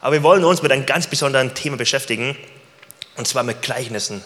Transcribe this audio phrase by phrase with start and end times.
[0.00, 2.36] Aber wir wollen uns mit einem ganz besonderen Thema beschäftigen,
[3.16, 4.22] und zwar mit Gleichnissen.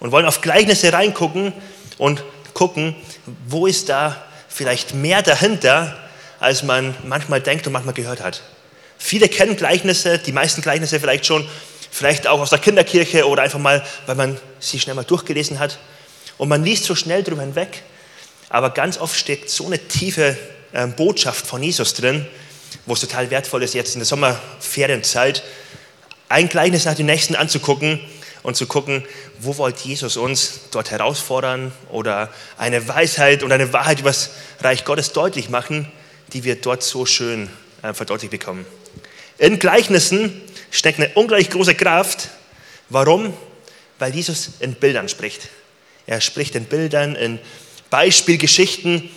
[0.00, 1.52] Und wollen auf Gleichnisse reingucken
[1.98, 2.96] und gucken,
[3.46, 5.96] wo ist da vielleicht mehr dahinter,
[6.40, 8.42] als man manchmal denkt und manchmal gehört hat.
[8.98, 11.46] Viele kennen Gleichnisse, die meisten Gleichnisse vielleicht schon,
[11.90, 15.78] vielleicht auch aus der Kinderkirche oder einfach mal, weil man sie schnell mal durchgelesen hat.
[16.38, 17.82] Und man liest so schnell drüber hinweg,
[18.48, 20.36] aber ganz oft steckt so eine tiefe
[20.72, 22.26] äh, Botschaft von Jesus drin,
[22.86, 25.42] wo es total wertvoll ist, jetzt in der Sommerferienzeit
[26.28, 28.00] ein Gleichnis nach dem nächsten anzugucken
[28.42, 29.04] und zu gucken,
[29.40, 34.30] wo wollte Jesus uns dort herausfordern oder eine Weisheit und eine Wahrheit über das
[34.60, 35.90] Reich Gottes deutlich machen,
[36.32, 37.48] die wir dort so schön
[37.82, 38.66] äh, verdeutlicht bekommen.
[39.38, 42.28] In Gleichnissen steckt eine unglaublich große Kraft.
[42.88, 43.34] Warum?
[43.98, 45.48] Weil Jesus in Bildern spricht.
[46.06, 47.38] Er spricht in Bildern, in
[47.90, 49.08] Beispielgeschichten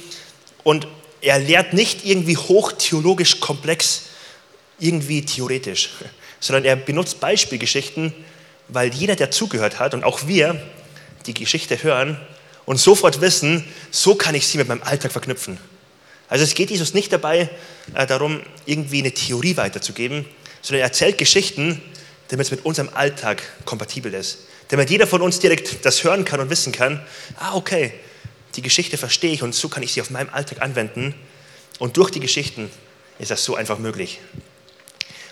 [0.63, 0.87] und
[1.21, 4.03] er lehrt nicht irgendwie hochtheologisch komplex,
[4.79, 5.91] irgendwie theoretisch,
[6.39, 8.13] sondern er benutzt Beispielgeschichten,
[8.67, 10.61] weil jeder, der zugehört hat und auch wir,
[11.25, 12.19] die Geschichte hören
[12.65, 15.57] und sofort wissen, so kann ich sie mit meinem Alltag verknüpfen.
[16.29, 17.49] Also es geht Jesus nicht dabei
[17.93, 20.25] äh, darum, irgendwie eine Theorie weiterzugeben,
[20.61, 21.81] sondern er erzählt Geschichten,
[22.27, 24.39] damit es mit unserem Alltag kompatibel ist.
[24.67, 27.01] Damit jeder von uns direkt das hören kann und wissen kann,
[27.37, 27.93] ah okay,
[28.57, 31.13] die Geschichte verstehe ich und so kann ich sie auf meinem Alltag anwenden.
[31.77, 32.71] Und durch die Geschichten
[33.19, 34.19] ist das so einfach möglich.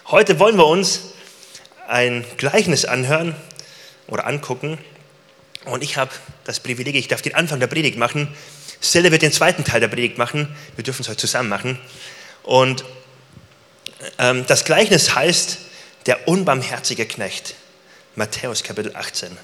[0.07, 1.01] Heute wollen wir uns
[1.87, 3.35] ein Gleichnis anhören
[4.07, 4.77] oder angucken.
[5.65, 6.11] Und ich habe
[6.43, 8.27] das Privileg, ich darf den Anfang der Predigt machen.
[8.79, 10.55] Stella wird den zweiten Teil der Predigt machen.
[10.75, 11.79] Wir dürfen es heute zusammen machen.
[12.43, 12.85] Und
[14.19, 15.57] ähm, das Gleichnis heißt
[16.05, 17.55] der unbarmherzige Knecht.
[18.13, 19.35] Matthäus Kapitel 18.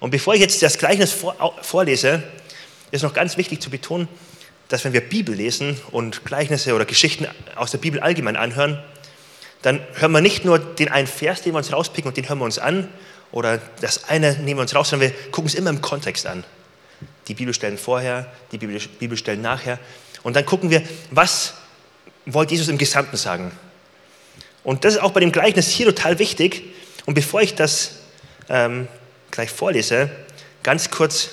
[0.00, 2.24] Und bevor ich jetzt das Gleichnis vor, vorlese,
[2.90, 4.08] ist noch ganz wichtig zu betonen,
[4.68, 8.82] dass wenn wir Bibel lesen und Gleichnisse oder Geschichten aus der Bibel allgemein anhören,
[9.62, 12.38] dann hören wir nicht nur den einen Vers, den wir uns rauspicken und den hören
[12.38, 12.88] wir uns an,
[13.32, 16.44] oder das eine nehmen wir uns raus, sondern wir gucken es immer im Kontext an.
[17.26, 19.80] Die Bibelstellen vorher, die Bibelstellen nachher.
[20.22, 21.54] Und dann gucken wir, was
[22.26, 23.50] wollte Jesus im Gesamten sagen.
[24.62, 26.62] Und das ist auch bei dem Gleichnis hier total wichtig.
[27.06, 27.96] Und bevor ich das
[28.48, 28.88] ähm,
[29.30, 30.10] gleich vorlese,
[30.62, 31.30] ganz kurz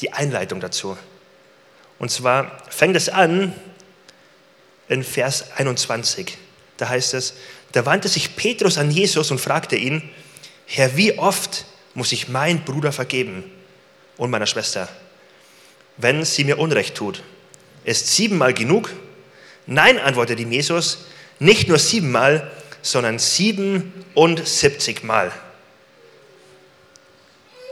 [0.00, 0.96] die Einleitung dazu.
[1.98, 3.54] Und zwar fängt es an
[4.88, 6.36] in Vers 21.
[6.76, 7.34] Da heißt es,
[7.72, 10.02] da wandte sich Petrus an Jesus und fragte ihn,
[10.66, 11.64] Herr, wie oft
[11.94, 13.50] muss ich meinen Bruder vergeben
[14.16, 14.88] und meiner Schwester,
[15.96, 17.22] wenn sie mir Unrecht tut?
[17.84, 18.92] Ist siebenmal genug?
[19.66, 21.06] Nein, antwortete Jesus,
[21.38, 22.50] nicht nur siebenmal,
[22.82, 25.32] sondern sieben und siebzigmal.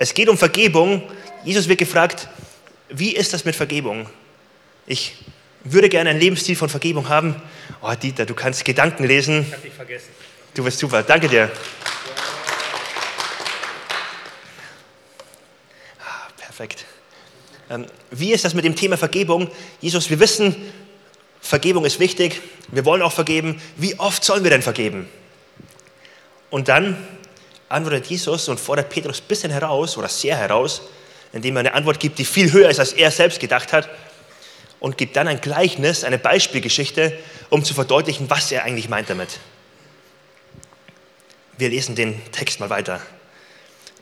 [0.00, 1.02] Es geht um Vergebung.
[1.44, 2.28] Jesus wird gefragt,
[2.88, 4.08] wie ist das mit Vergebung?
[4.86, 5.16] Ich
[5.62, 7.40] würde gerne einen Lebensstil von Vergebung haben.
[7.82, 9.44] Oh, Dieter, du kannst Gedanken lesen.
[9.46, 10.08] Ich habe dich vergessen.
[10.54, 11.02] Du bist super.
[11.02, 11.50] Danke dir.
[16.00, 16.86] Ah, perfekt.
[17.68, 19.50] Ähm, wie ist das mit dem Thema Vergebung?
[19.80, 20.56] Jesus, wir wissen,
[21.40, 22.40] Vergebung ist wichtig.
[22.68, 23.60] Wir wollen auch vergeben.
[23.76, 25.08] Wie oft sollen wir denn vergeben?
[26.48, 26.96] Und dann
[27.68, 30.82] antwortet Jesus und fordert Petrus ein bisschen heraus oder sehr heraus,
[31.34, 33.90] indem er eine Antwort gibt, die viel höher ist, als er selbst gedacht hat
[34.78, 37.18] und gibt dann ein Gleichnis, eine Beispielgeschichte,
[37.50, 39.40] um zu verdeutlichen, was er eigentlich meint damit.
[41.58, 43.00] Wir lesen den Text mal weiter.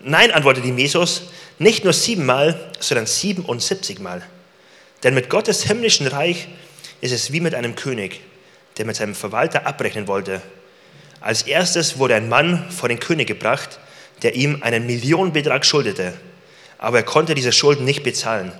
[0.00, 1.22] Nein, antwortete Jesus,
[1.58, 4.22] nicht nur siebenmal, sondern siebenundsiebzigmal.
[5.02, 6.48] Denn mit Gottes himmlischen Reich
[7.00, 8.20] ist es wie mit einem König,
[8.76, 10.42] der mit seinem Verwalter abrechnen wollte.
[11.20, 13.78] Als erstes wurde ein Mann vor den König gebracht,
[14.22, 16.12] der ihm einen Millionenbetrag schuldete.
[16.82, 18.50] Aber er konnte diese Schulden nicht bezahlen.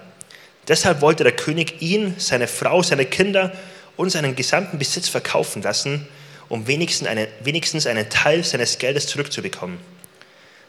[0.69, 3.53] Deshalb wollte der König ihn, seine Frau, seine Kinder
[3.97, 6.07] und seinen gesamten Besitz verkaufen lassen,
[6.49, 9.81] um wenigstens, eine, wenigstens einen Teil seines Geldes zurückzubekommen.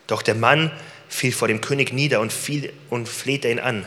[0.08, 0.72] Doch der Mann
[1.08, 3.86] fiel vor dem König nieder und, fiel, und flehte ihn an.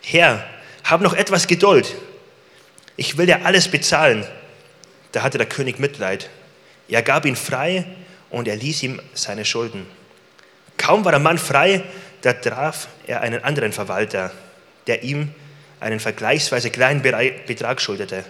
[0.00, 0.42] Herr,
[0.82, 1.94] hab noch etwas Geduld.
[2.96, 4.26] Ich will dir alles bezahlen.
[5.12, 6.30] Da hatte der König Mitleid.
[6.88, 7.84] Er gab ihn frei
[8.30, 9.86] und er ließ ihm seine Schulden.
[10.78, 11.84] Kaum war der Mann frei,
[12.22, 14.32] da traf er einen anderen Verwalter,
[14.86, 15.30] der ihm
[15.80, 18.24] einen vergleichsweise kleinen Betrag schuldete.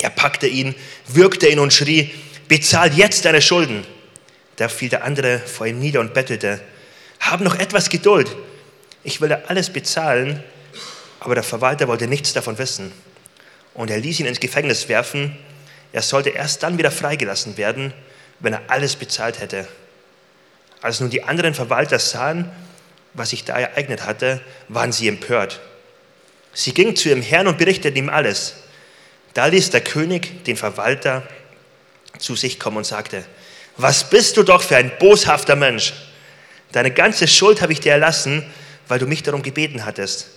[0.00, 0.74] Er packte ihn,
[1.06, 2.12] würgte ihn und schrie,
[2.48, 3.84] bezahl jetzt deine Schulden.
[4.56, 6.60] Da fiel der andere vor ihm nieder und bettelte,
[7.20, 8.34] hab noch etwas Geduld,
[9.04, 10.42] ich will alles bezahlen.
[11.20, 12.92] Aber der Verwalter wollte nichts davon wissen.
[13.74, 15.36] Und er ließ ihn ins Gefängnis werfen.
[15.92, 17.92] Er sollte erst dann wieder freigelassen werden,
[18.40, 19.68] wenn er alles bezahlt hätte.
[20.80, 22.50] Als nun die anderen Verwalter sahen,
[23.14, 25.60] was sich da ereignet hatte, waren sie empört.
[26.52, 28.54] Sie ging zu ihrem Herrn und berichtete ihm alles.
[29.32, 31.22] Da ließ der König den Verwalter
[32.18, 33.24] zu sich kommen und sagte,
[33.76, 35.94] was bist du doch für ein boshafter Mensch?
[36.70, 38.44] Deine ganze Schuld habe ich dir erlassen,
[38.86, 40.28] weil du mich darum gebeten hattest.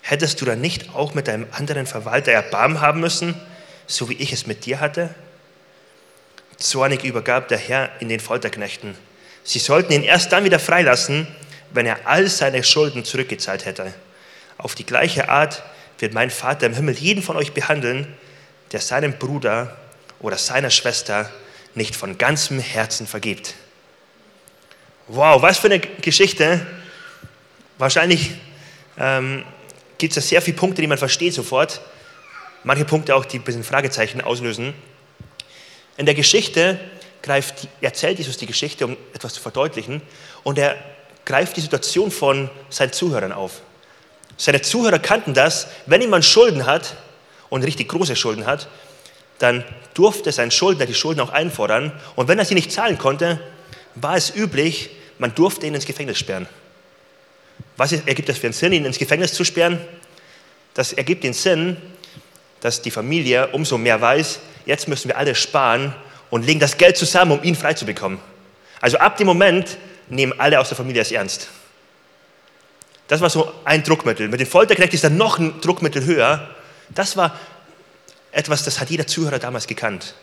[0.00, 3.34] Hättest du dann nicht auch mit deinem anderen Verwalter Erbarmen haben müssen,
[3.86, 5.14] so wie ich es mit dir hatte?
[6.56, 8.94] Zornig übergab der Herr in den Folterknechten.
[9.44, 11.26] Sie sollten ihn erst dann wieder freilassen,
[11.72, 13.92] wenn er all seine Schulden zurückgezahlt hätte.
[14.58, 15.62] Auf die gleiche Art
[15.98, 18.06] wird mein Vater im Himmel jeden von euch behandeln,
[18.72, 19.76] der seinem Bruder
[20.20, 21.30] oder seiner Schwester
[21.74, 23.54] nicht von ganzem Herzen vergibt.
[25.08, 26.66] Wow, was für eine Geschichte.
[27.78, 28.32] Wahrscheinlich
[28.98, 29.44] ähm,
[29.98, 31.80] gibt es da sehr viele Punkte, die man versteht sofort.
[32.62, 34.74] Manche Punkte auch, die ein bisschen Fragezeichen auslösen.
[35.96, 36.78] In der Geschichte
[37.22, 40.02] greift, erzählt Jesus die Geschichte, um etwas zu verdeutlichen,
[40.42, 40.76] und er
[41.24, 43.60] greift die Situation von seinen Zuhörern auf.
[44.36, 46.96] Seine Zuhörer kannten das, wenn jemand Schulden hat
[47.50, 48.68] und richtig große Schulden hat,
[49.38, 49.64] dann
[49.94, 51.92] durfte sein Schuldner die Schulden auch einfordern.
[52.16, 53.40] Und wenn er sie nicht zahlen konnte,
[53.94, 56.46] war es üblich, man durfte ihn ins Gefängnis sperren.
[57.76, 59.80] Was ergibt das für einen Sinn, ihn ins Gefängnis zu sperren?
[60.74, 61.76] Das ergibt den Sinn,
[62.60, 65.94] dass die Familie umso mehr weiß, jetzt müssen wir alle sparen
[66.30, 68.20] und legen das Geld zusammen, um ihn frei zu bekommen.
[68.80, 69.76] Also ab dem Moment
[70.10, 71.48] nehmen alle aus der Familie es ernst.
[73.08, 74.28] Das war so ein Druckmittel.
[74.28, 76.54] Mit dem Folterknecht ist dann noch ein Druckmittel höher.
[76.90, 77.38] Das war
[78.32, 80.14] etwas, das hat jeder Zuhörer damals gekannt.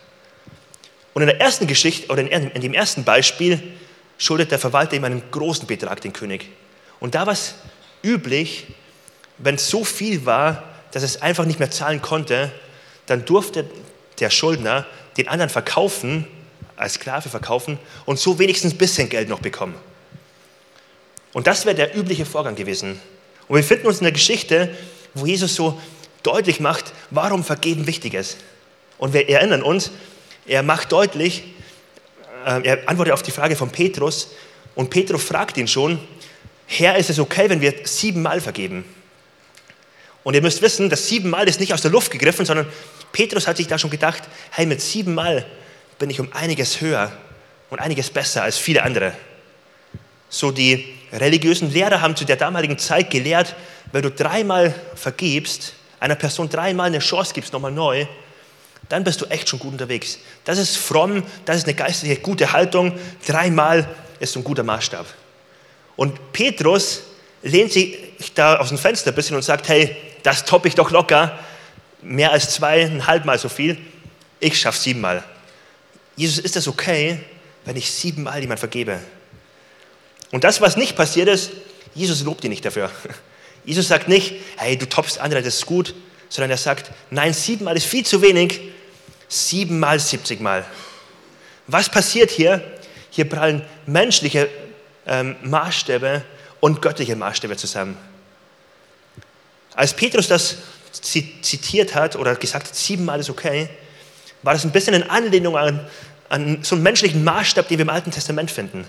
[1.12, 3.62] Und in der ersten Geschichte oder in dem ersten Beispiel
[4.18, 6.48] schuldet der Verwalter ihm einen großen Betrag, den König.
[7.00, 7.54] Und da war es
[8.02, 8.68] üblich,
[9.38, 12.50] wenn es so viel war, dass es einfach nicht mehr zahlen konnte,
[13.06, 13.68] dann durfte
[14.20, 14.86] der Schuldner
[15.16, 16.26] den anderen verkaufen,
[16.78, 19.74] als Sklave verkaufen und so wenigstens ein bisschen Geld noch bekommen.
[21.32, 23.00] Und das wäre der übliche Vorgang gewesen.
[23.48, 24.74] Und wir finden uns in der Geschichte,
[25.14, 25.80] wo Jesus so
[26.22, 28.38] deutlich macht, warum Vergeben wichtig ist.
[28.98, 29.90] Und wir erinnern uns,
[30.46, 31.44] er macht deutlich,
[32.46, 34.32] äh, er antwortet auf die Frage von Petrus
[34.74, 36.00] und Petrus fragt ihn schon,
[36.66, 38.84] Herr, ist es okay, wenn wir siebenmal vergeben?
[40.22, 42.66] Und ihr müsst wissen, das siebenmal ist nicht aus der Luft gegriffen, sondern
[43.12, 45.46] Petrus hat sich da schon gedacht, hey, mit siebenmal
[45.98, 47.12] bin ich um einiges höher
[47.70, 49.12] und einiges besser als viele andere.
[50.28, 53.54] So die religiösen Lehrer haben zu der damaligen Zeit gelehrt,
[53.92, 58.06] wenn du dreimal vergibst, einer Person dreimal eine Chance gibst, nochmal neu,
[58.88, 60.18] dann bist du echt schon gut unterwegs.
[60.44, 62.98] Das ist fromm, das ist eine geistliche gute Haltung.
[63.26, 63.88] Dreimal
[64.20, 65.06] ist ein guter Maßstab.
[65.96, 67.02] Und Petrus
[67.42, 67.98] lehnt sich
[68.34, 71.38] da aus dem Fenster ein bisschen und sagt, hey, das toppe ich doch locker,
[72.02, 73.78] mehr als zweieinhalb Mal so viel,
[74.40, 75.24] ich schaffe siebenmal.
[76.18, 77.20] Jesus, ist das okay,
[77.64, 78.98] wenn ich siebenmal jemand vergebe?
[80.32, 81.52] Und das, was nicht passiert ist,
[81.94, 82.90] Jesus lobt ihn nicht dafür.
[83.64, 85.94] Jesus sagt nicht, hey, du toppst andere, das ist gut,
[86.28, 88.60] sondern er sagt, nein, siebenmal ist viel zu wenig,
[89.28, 90.64] siebenmal, siebzigmal.
[91.68, 92.62] Was passiert hier?
[93.10, 94.48] Hier prallen menschliche
[95.06, 96.24] ähm, Maßstäbe
[96.58, 97.96] und göttliche Maßstäbe zusammen.
[99.74, 100.56] Als Petrus das
[100.90, 103.68] zitiert hat oder gesagt hat, siebenmal ist okay,
[104.42, 105.86] war das ein bisschen eine Anlehnung an,
[106.28, 108.84] an so einen menschlichen Maßstab, den wir im Alten Testament finden,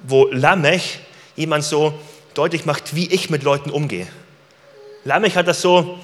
[0.00, 1.00] wo Lamech
[1.36, 1.98] jemand so
[2.34, 4.06] deutlich macht, wie ich mit Leuten umgehe.
[5.04, 5.98] Lamech hat das so,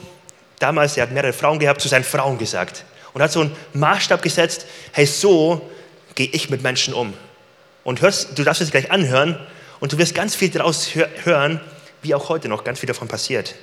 [0.59, 4.23] damals, er hat mehrere Frauen gehabt, zu seinen Frauen gesagt und hat so einen Maßstab
[4.23, 5.71] gesetzt, hey, so
[6.15, 7.15] gehe ich mit Menschen um.
[7.83, 9.39] Und hörst, du darfst es gleich anhören
[9.81, 10.91] und du wirst ganz viel daraus
[11.25, 11.61] hören,
[12.03, 13.55] wie auch heute noch ganz viel davon passiert.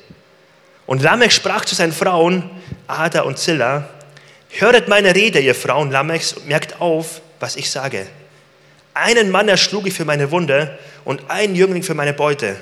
[0.86, 2.50] Und Lamech sprach zu seinen Frauen,
[2.88, 3.90] Ada und Zilla,
[4.52, 8.08] Höret meine Rede, ihr Frauen Lamechs, und merkt auf, was ich sage.
[8.94, 12.58] Einen Mann erschlug ich für meine Wunde und einen Jüngling für meine Beute.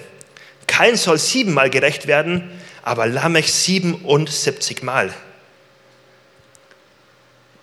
[0.68, 2.50] Kein soll siebenmal gerecht werden,
[2.84, 5.14] aber Lamech siebenundsiebzigmal.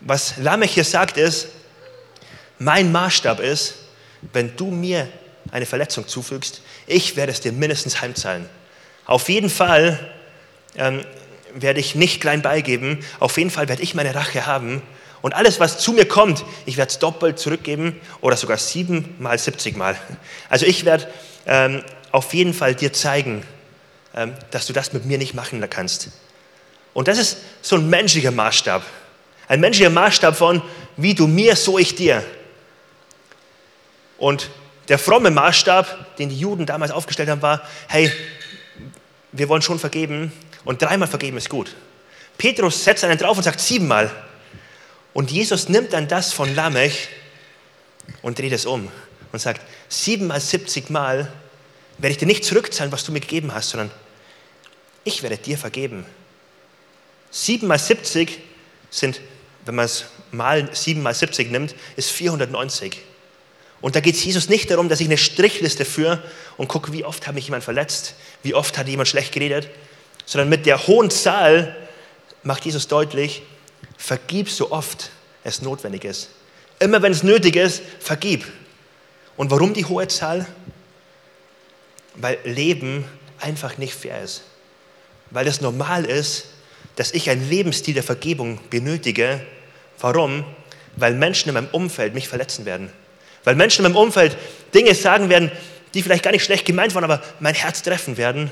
[0.00, 1.48] Was Lamech hier sagt ist,
[2.58, 3.76] mein Maßstab ist,
[4.32, 5.08] wenn du mir
[5.52, 8.48] eine Verletzung zufügst, ich werde es dir mindestens heimzahlen.
[9.04, 10.12] Auf jeden Fall
[10.76, 11.04] ähm,
[11.60, 13.04] werde ich nicht klein beigeben.
[13.18, 14.82] Auf jeden Fall werde ich meine Rache haben.
[15.22, 19.96] Und alles, was zu mir kommt, ich werde es doppelt zurückgeben oder sogar siebenmal, siebzigmal.
[20.48, 21.08] Also ich werde
[21.46, 21.82] ähm,
[22.12, 23.42] auf jeden Fall dir zeigen,
[24.14, 26.10] ähm, dass du das mit mir nicht machen kannst.
[26.94, 28.82] Und das ist so ein menschlicher Maßstab.
[29.48, 30.62] Ein menschlicher Maßstab von,
[30.96, 32.22] wie du mir, so ich dir.
[34.18, 34.50] Und
[34.88, 38.10] der fromme Maßstab, den die Juden damals aufgestellt haben, war, hey,
[39.32, 40.32] wir wollen schon vergeben,
[40.66, 41.74] und dreimal vergeben ist gut.
[42.36, 44.10] Petrus setzt einen drauf und sagt siebenmal.
[45.14, 47.08] Und Jesus nimmt dann das von Lamech
[48.20, 48.90] und dreht es um
[49.32, 51.32] und sagt, siebenmal, siebzigmal
[51.96, 53.90] werde ich dir nicht zurückzahlen, was du mir gegeben hast, sondern
[55.04, 56.04] ich werde dir vergeben.
[57.30, 58.40] Siebenmal siebzig
[58.90, 59.20] sind,
[59.64, 62.98] wenn man es mal 7 mal 70 nimmt, ist 490.
[63.80, 66.22] Und da geht es Jesus nicht darum, dass ich eine Strichliste führe
[66.56, 69.68] und gucke, wie oft hat mich jemand verletzt, wie oft hat jemand schlecht geredet,
[70.26, 71.74] sondern mit der hohen Zahl
[72.42, 73.42] macht Jesus deutlich,
[73.96, 75.10] vergib so oft
[75.44, 76.28] es notwendig ist.
[76.78, 78.44] Immer wenn es nötig ist, vergib.
[79.36, 80.46] Und warum die hohe Zahl?
[82.14, 83.04] Weil Leben
[83.40, 84.42] einfach nicht fair ist.
[85.30, 86.46] Weil es normal ist,
[86.96, 89.40] dass ich einen Lebensstil der Vergebung benötige.
[90.00, 90.44] Warum?
[90.96, 92.90] Weil Menschen in meinem Umfeld mich verletzen werden.
[93.44, 94.36] Weil Menschen in meinem Umfeld
[94.74, 95.50] Dinge sagen werden,
[95.94, 98.50] die vielleicht gar nicht schlecht gemeint waren, aber mein Herz treffen werden.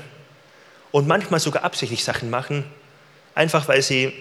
[0.94, 2.64] Und manchmal sogar absichtlich Sachen machen,
[3.34, 4.12] einfach weil sie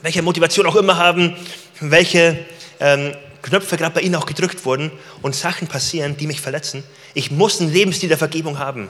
[0.00, 1.34] welche Motivation auch immer haben,
[1.80, 2.38] welche
[2.78, 6.84] ähm, Knöpfe gerade bei ihnen auch gedrückt wurden und Sachen passieren, die mich verletzen.
[7.14, 8.88] Ich muss einen Lebensstil der Vergebung haben.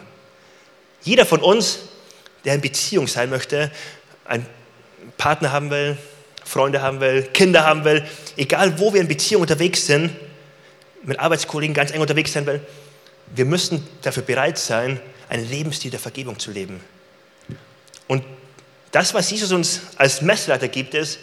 [1.00, 1.78] Jeder von uns,
[2.44, 3.70] der in Beziehung sein möchte,
[4.26, 4.44] einen
[5.16, 5.96] Partner haben will,
[6.44, 8.04] Freunde haben will, Kinder haben will,
[8.36, 10.10] egal wo wir in Beziehung unterwegs sind,
[11.04, 12.60] mit Arbeitskollegen ganz eng unterwegs sein will,
[13.34, 15.00] wir müssen dafür bereit sein,
[15.30, 16.82] einen Lebensstil der Vergebung zu leben.
[18.08, 18.24] Und
[18.90, 21.20] das, was Jesus uns als Messleiter gibt, ist,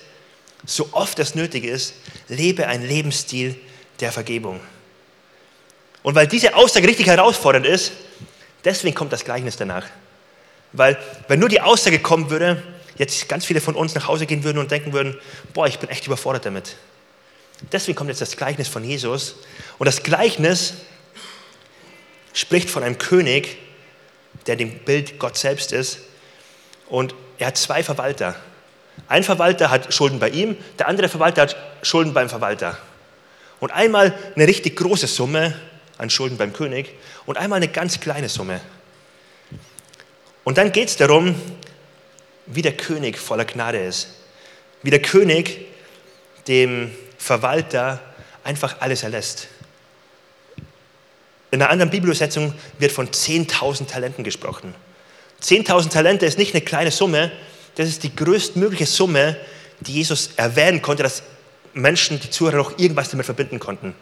[0.65, 1.95] so oft es nötig ist,
[2.27, 3.55] lebe einen Lebensstil
[3.99, 4.59] der Vergebung.
[6.03, 7.91] Und weil diese Aussage richtig herausfordernd ist,
[8.63, 9.85] deswegen kommt das Gleichnis danach.
[10.71, 12.61] Weil wenn nur die Aussage kommen würde,
[12.97, 15.17] jetzt ganz viele von uns nach Hause gehen würden und denken würden,
[15.53, 16.75] boah, ich bin echt überfordert damit.
[17.71, 19.35] Deswegen kommt jetzt das Gleichnis von Jesus.
[19.77, 20.73] Und das Gleichnis
[22.33, 23.57] spricht von einem König,
[24.45, 25.99] der dem Bild Gott selbst ist.
[26.87, 28.35] Und er hat zwei Verwalter.
[29.07, 32.77] Ein Verwalter hat Schulden bei ihm, der andere Verwalter hat Schulden beim Verwalter.
[33.59, 35.59] Und einmal eine richtig große Summe
[35.97, 36.93] an Schulden beim König
[37.25, 38.61] und einmal eine ganz kleine Summe.
[40.43, 41.35] Und dann geht es darum,
[42.45, 44.09] wie der König voller Gnade ist.
[44.83, 45.65] Wie der König
[46.47, 47.99] dem Verwalter
[48.43, 49.47] einfach alles erlässt.
[51.49, 54.75] In einer anderen Bibelübersetzung wird von 10.000 Talenten gesprochen.
[55.41, 57.31] 10.000 Talente ist nicht eine kleine Summe,
[57.75, 59.37] das ist die größtmögliche Summe,
[59.81, 61.23] die Jesus erwähnen konnte, dass
[61.73, 63.93] Menschen, die Zuhörer, noch irgendwas damit verbinden konnten.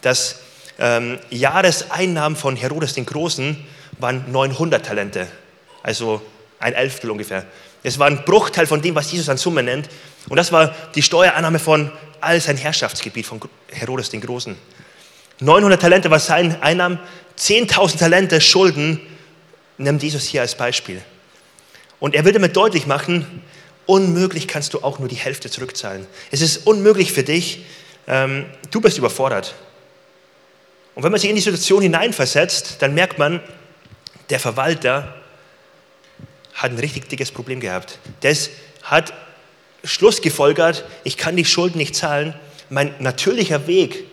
[0.00, 0.40] Das
[0.78, 3.56] ähm, Jahreseinnahmen von Herodes den Großen
[3.98, 5.28] waren 900 Talente,
[5.82, 6.22] also
[6.58, 7.44] ein Elftel ungefähr.
[7.82, 9.88] Es war ein Bruchteil von dem, was Jesus an Summe nennt.
[10.28, 14.56] Und das war die Steuerannahme von all sein Herrschaftsgebiet von Herodes den Großen.
[15.40, 17.00] 900 Talente war sein Einnahmen,
[17.38, 19.00] 10.000 Talente Schulden
[19.78, 21.02] nimmt Jesus hier als Beispiel.
[22.00, 23.42] Und er will damit deutlich machen,
[23.86, 26.06] unmöglich kannst du auch nur die Hälfte zurückzahlen.
[26.30, 27.64] Es ist unmöglich für dich,
[28.06, 29.54] ähm, du bist überfordert.
[30.94, 33.40] Und wenn man sich in die Situation hineinversetzt, dann merkt man,
[34.30, 35.14] der Verwalter
[36.54, 37.98] hat ein richtig dickes Problem gehabt.
[38.22, 38.36] Der
[38.82, 39.12] hat
[39.84, 42.34] Schluss gefolgert, ich kann die Schulden nicht zahlen.
[42.68, 44.04] Mein natürlicher Weg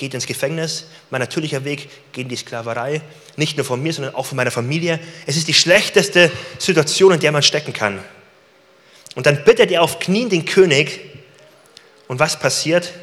[0.00, 3.02] geht ins Gefängnis, mein natürlicher Weg geht in die Sklaverei,
[3.36, 4.98] nicht nur von mir, sondern auch von meiner Familie.
[5.26, 8.02] Es ist die schlechteste Situation, in der man stecken kann.
[9.14, 11.00] Und dann bittet er auf Knien den König.
[12.08, 12.94] Und was passiert?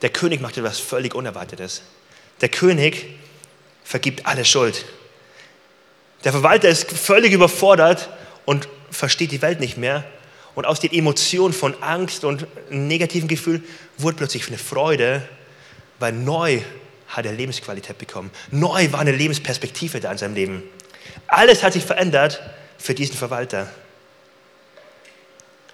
[0.00, 1.82] Der König macht etwas völlig Unerwartetes.
[2.40, 3.06] Der König
[3.82, 4.84] vergibt alle Schuld.
[6.22, 8.10] Der Verwalter ist völlig überfordert
[8.44, 10.04] und versteht die Welt nicht mehr
[10.54, 13.62] und aus den Emotionen von Angst und negativen Gefühl
[13.98, 15.26] wurde plötzlich eine Freude,
[15.98, 16.60] weil neu
[17.08, 18.30] hat er Lebensqualität bekommen.
[18.50, 20.62] Neu war eine Lebensperspektive da in seinem Leben.
[21.26, 22.40] Alles hat sich verändert
[22.78, 23.68] für diesen Verwalter.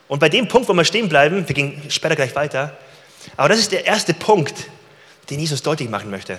[0.08, 2.76] Und bei dem Punkt, wo wir stehen bleiben, wir gehen später gleich weiter,
[3.36, 4.68] aber das ist der erste Punkt,
[5.30, 6.38] den Jesus deutlich machen möchte.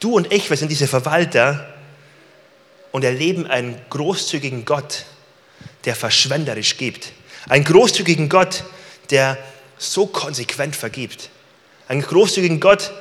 [0.00, 1.74] Du und ich, wir sind diese Verwalter
[2.92, 5.04] und erleben einen großzügigen Gott,
[5.88, 7.12] der verschwenderisch gibt.
[7.48, 8.64] Einen großzügigen Gott,
[9.08, 9.38] der
[9.78, 11.30] so konsequent vergibt.
[11.88, 12.92] Einen großzügigen Gott,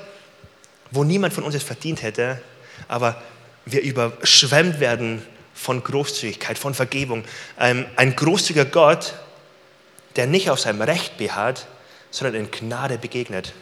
[0.92, 2.42] wo niemand von uns es verdient hätte,
[2.88, 3.22] aber
[3.66, 5.22] wir überschwemmt werden
[5.54, 7.26] von Großzügigkeit, von Vergebung.
[7.58, 9.16] Ein, ein großzügiger Gott,
[10.16, 11.68] der nicht auf seinem Recht beharrt,
[12.10, 13.54] sondern in Gnade begegnet.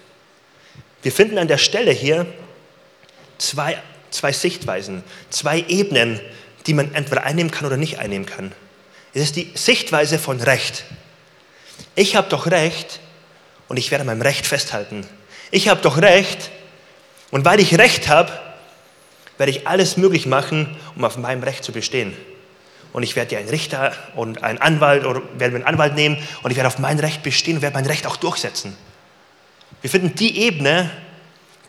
[1.02, 2.28] Wir finden an der Stelle hier
[3.40, 6.20] zwei, zwei Sichtweisen, zwei Ebenen,
[6.68, 8.52] die man entweder einnehmen kann oder nicht einnehmen kann.
[9.16, 10.84] Es ist die Sichtweise von Recht.
[11.96, 13.00] Ich habe doch Recht
[13.70, 15.08] und ich werde meinem Recht festhalten.
[15.52, 16.52] Ich habe doch Recht
[17.32, 18.34] und weil ich Recht habe,
[19.38, 22.14] werde ich alles möglich machen, um auf meinem Recht zu bestehen.
[22.92, 26.18] Und ich werde dir einen Richter und einen Anwalt oder werde mir einen Anwalt nehmen
[26.44, 28.76] und ich werde auf mein Recht bestehen und werde mein Recht auch durchsetzen.
[29.80, 30.92] Wir finden die Ebene,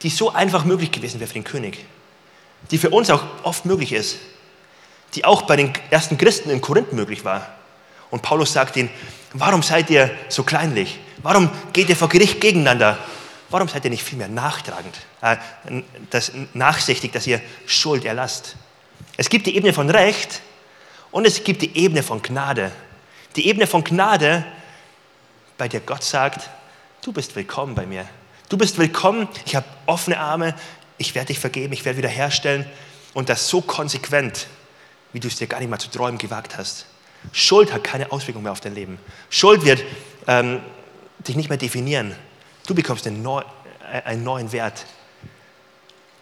[0.02, 1.78] die so einfach möglich gewesen wäre für den König,
[2.72, 4.16] die für uns auch oft möglich ist
[5.16, 7.46] die auch bei den ersten Christen in Korinth möglich war.
[8.10, 8.90] Und Paulus sagt ihnen,
[9.32, 10.98] warum seid ihr so kleinlich?
[11.22, 12.98] Warum geht ihr vor Gericht gegeneinander?
[13.48, 15.36] Warum seid ihr nicht vielmehr nachtragend, äh,
[16.10, 18.56] das, nachsichtig, dass ihr Schuld erlasst?
[19.16, 20.42] Es gibt die Ebene von Recht
[21.10, 22.70] und es gibt die Ebene von Gnade.
[23.36, 24.44] Die Ebene von Gnade,
[25.56, 26.50] bei der Gott sagt,
[27.02, 28.06] du bist willkommen bei mir.
[28.48, 30.54] Du bist willkommen, ich habe offene Arme,
[30.98, 32.66] ich werde dich vergeben, ich werde wiederherstellen
[33.14, 34.48] und das so konsequent,
[35.16, 36.84] wie du es dir gar nicht mal zu träumen gewagt hast.
[37.32, 38.98] Schuld hat keine Auswirkung mehr auf dein Leben.
[39.30, 39.82] Schuld wird
[40.26, 40.60] ähm,
[41.26, 42.14] dich nicht mehr definieren.
[42.66, 43.40] Du bekommst einen, neu,
[43.90, 44.84] äh, einen neuen Wert.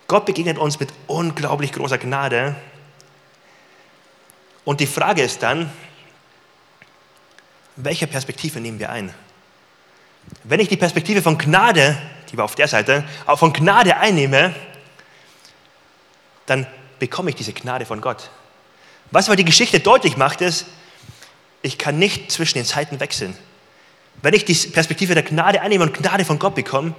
[0.06, 2.54] Gott begegnet uns mit unglaublich großer Gnade.
[4.64, 5.72] Und die Frage ist dann,
[7.74, 9.12] welche Perspektive nehmen wir ein?
[10.44, 14.54] Wenn ich die Perspektive von Gnade, die war auf der Seite, auch von Gnade einnehme,
[16.46, 16.68] dann
[17.00, 18.30] bekomme ich diese Gnade von Gott.
[19.10, 20.66] Was aber die Geschichte deutlich macht, ist,
[21.62, 23.36] ich kann nicht zwischen den Zeiten wechseln.
[24.22, 26.94] Wenn ich die Perspektive der Gnade annehme und Gnade von Gott bekomme,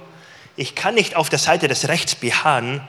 [0.56, 2.86] ich kann nicht auf der Seite des Rechts beharren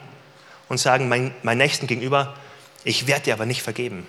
[0.70, 2.36] und sagen, mein, mein Nächsten gegenüber,
[2.84, 4.08] ich werde dir aber nicht vergeben.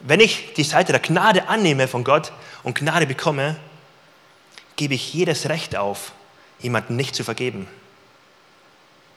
[0.00, 2.32] Wenn ich die Seite der Gnade annehme von Gott
[2.62, 3.56] und Gnade bekomme,
[4.76, 6.12] gebe ich jedes Recht auf,
[6.58, 7.66] jemanden nicht zu vergeben.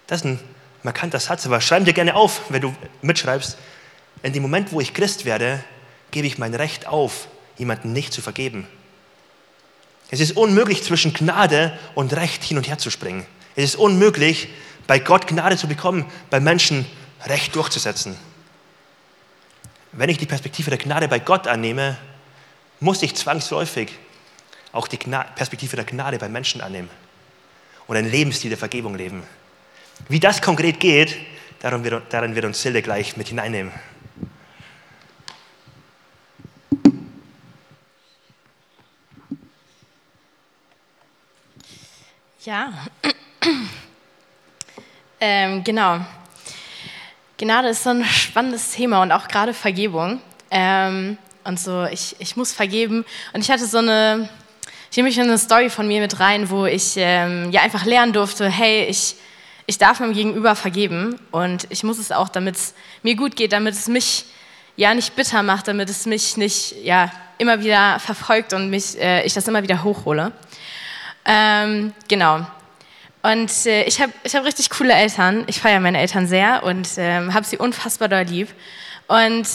[0.08, 0.40] Das ist ein
[0.84, 3.58] markanter Satz, aber schreib dir gerne auf, wenn du mitschreibst.
[4.24, 5.64] In dem Moment, wo ich Christ werde,
[6.12, 8.68] gebe ich mein Recht auf, jemanden nicht zu vergeben.
[10.12, 13.26] Es ist unmöglich, zwischen Gnade und Recht hin und her zu springen.
[13.56, 14.50] Es ist unmöglich,
[14.88, 16.86] bei Gott Gnade zu bekommen, bei Menschen
[17.26, 18.18] Recht durchzusetzen.
[19.92, 21.98] Wenn ich die Perspektive der Gnade bei Gott annehme,
[22.80, 23.92] muss ich zwangsläufig
[24.72, 26.90] auch die Perspektive der Gnade bei Menschen annehmen
[27.88, 29.24] und einen Lebensstil der Vergebung leben.
[30.08, 31.16] Wie das konkret geht,
[31.60, 33.72] darin wird, wird uns Silde gleich mit hineinnehmen.
[42.46, 42.72] Ja,
[45.20, 46.00] ähm, genau.
[47.38, 50.22] Gnade ist so ein spannendes Thema und auch gerade Vergebung.
[50.50, 53.04] Ähm, und so, ich, ich muss vergeben.
[53.34, 54.30] Und ich hatte so eine,
[54.90, 57.84] ich nehme mich in eine Story von mir mit rein, wo ich ähm, ja einfach
[57.84, 59.18] lernen durfte, hey, ich,
[59.66, 63.52] ich darf meinem Gegenüber vergeben und ich muss es auch, damit es mir gut geht,
[63.52, 64.24] damit es mich
[64.78, 69.26] ja nicht bitter macht, damit es mich nicht ja immer wieder verfolgt und mich, äh,
[69.26, 70.32] ich das immer wieder hochhole.
[71.26, 72.46] Ähm, genau.
[73.22, 75.44] Und äh, ich habe ich hab richtig coole Eltern.
[75.48, 78.50] Ich feiere meine Eltern sehr und ähm, habe sie unfassbar doll lieb.
[79.08, 79.48] Und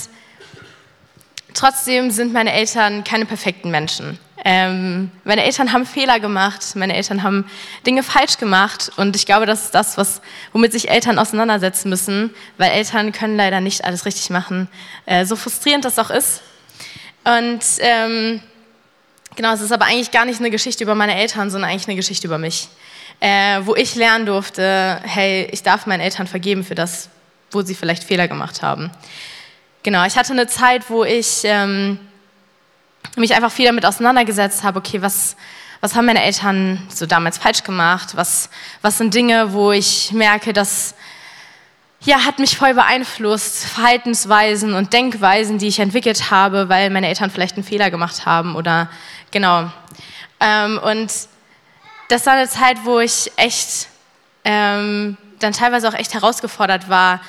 [1.55, 4.19] trotzdem sind meine Eltern keine perfekten Menschen.
[4.47, 7.47] Ähm, meine Eltern haben Fehler gemacht, meine Eltern haben
[7.87, 10.21] Dinge falsch gemacht und ich glaube, das ist das, was,
[10.53, 14.69] womit sich Eltern auseinandersetzen müssen, weil Eltern können leider nicht alles richtig machen,
[15.07, 16.43] äh, so frustrierend das auch ist.
[17.25, 18.43] Und ähm,
[19.37, 21.97] genau, es ist aber eigentlich gar nicht eine Geschichte über meine Eltern, sondern eigentlich eine
[21.97, 22.69] Geschichte über mich,
[23.21, 27.09] äh, wo ich lernen durfte, hey, ich darf meinen Eltern vergeben für das,
[27.51, 28.91] wo sie vielleicht Fehler gemacht haben.
[29.83, 31.99] Genau, ich hatte eine Zeit, wo ich ähm,
[33.17, 35.37] mich einfach viel damit auseinandergesetzt habe, okay, was,
[35.81, 38.17] was haben meine Eltern so damals falsch gemacht?
[38.17, 38.49] Was,
[38.83, 40.95] was sind Dinge, wo ich merke, dass
[42.05, 47.31] ja, hat mich voll beeinflusst, Verhaltensweisen und Denkweisen, die ich entwickelt habe, weil meine Eltern
[47.31, 48.91] vielleicht einen Fehler gemacht haben oder
[49.35, 49.71] genau.
[50.41, 51.13] Ähm, und
[52.09, 53.89] das war eine Zeit, wo ich echt
[54.45, 57.21] ähm, dann teilweise auch echt herausgefordert war,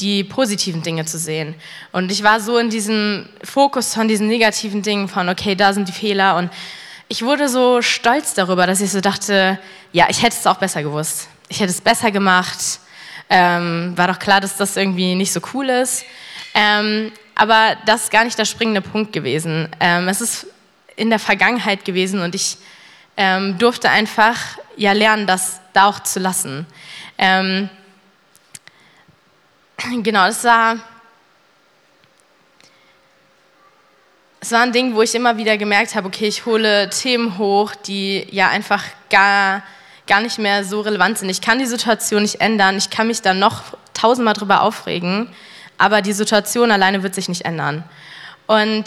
[0.00, 1.54] die positiven Dinge zu sehen.
[1.90, 5.88] Und ich war so in diesem Fokus von diesen negativen Dingen von, okay, da sind
[5.88, 6.36] die Fehler.
[6.36, 6.50] Und
[7.08, 9.58] ich wurde so stolz darüber, dass ich so dachte,
[9.92, 11.28] ja, ich hätte es auch besser gewusst.
[11.48, 12.58] Ich hätte es besser gemacht.
[13.30, 16.04] Ähm, war doch klar, dass das irgendwie nicht so cool ist.
[16.54, 19.68] Ähm, aber das ist gar nicht der springende Punkt gewesen.
[19.80, 20.46] Ähm, es ist
[20.96, 22.56] in der Vergangenheit gewesen und ich
[23.16, 24.38] ähm, durfte einfach
[24.76, 26.66] ja lernen, das da auch zu lassen.
[27.18, 27.68] Ähm,
[30.02, 30.78] Genau, das war,
[34.40, 37.74] es war ein Ding, wo ich immer wieder gemerkt habe, okay, ich hole Themen hoch,
[37.74, 39.62] die ja einfach gar,
[40.06, 41.28] gar nicht mehr so relevant sind.
[41.28, 45.28] Ich kann die Situation nicht ändern, ich kann mich da noch tausendmal drüber aufregen,
[45.76, 47.84] aber die Situation alleine wird sich nicht ändern.
[48.46, 48.84] Und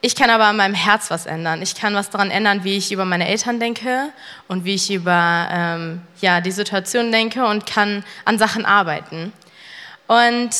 [0.00, 1.60] ich kann aber an meinem Herz was ändern.
[1.60, 4.12] Ich kann was daran ändern, wie ich über meine Eltern denke
[4.46, 9.32] und wie ich über ähm, ja, die Situation denke und kann an Sachen arbeiten.
[10.06, 10.50] Und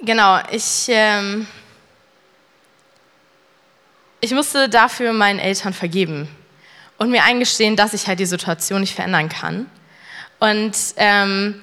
[0.00, 1.46] genau, ich, ähm,
[4.20, 6.28] ich musste dafür meinen Eltern vergeben
[6.98, 9.70] und mir eingestehen, dass ich halt die Situation nicht verändern kann.
[10.40, 11.62] Und ähm,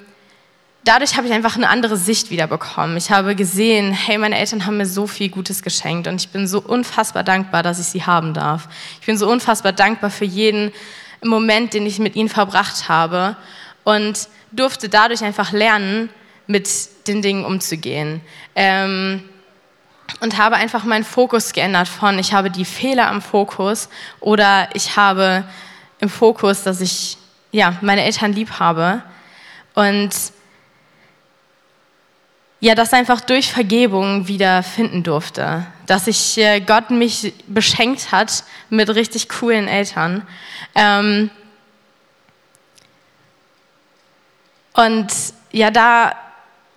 [0.84, 2.98] dadurch habe ich einfach eine andere Sicht wieder bekommen.
[2.98, 6.48] Ich habe gesehen, hey, meine Eltern haben mir so viel Gutes geschenkt und ich bin
[6.48, 8.67] so unfassbar dankbar, dass ich sie haben darf.
[9.00, 10.72] Ich bin so unfassbar dankbar für jeden
[11.24, 13.38] Moment, den ich mit ihnen verbracht habe
[13.84, 16.10] und durfte dadurch einfach lernen,
[16.48, 16.69] mit
[17.08, 18.22] den Dingen umzugehen.
[18.56, 19.24] Ähm,
[20.19, 24.98] und habe einfach meinen Fokus geändert von, ich habe die Fehler am Fokus oder ich
[24.98, 25.46] habe
[26.00, 27.17] im Fokus, dass ich
[27.52, 29.02] ja, meine Eltern lieb habe.
[29.76, 30.12] Und
[32.63, 35.65] ja, das einfach durch Vergebung wieder finden durfte.
[35.86, 40.26] Dass ich äh, Gott mich beschenkt hat mit richtig coolen Eltern.
[40.73, 41.30] Ähm
[44.73, 45.08] und
[45.52, 46.13] ja, da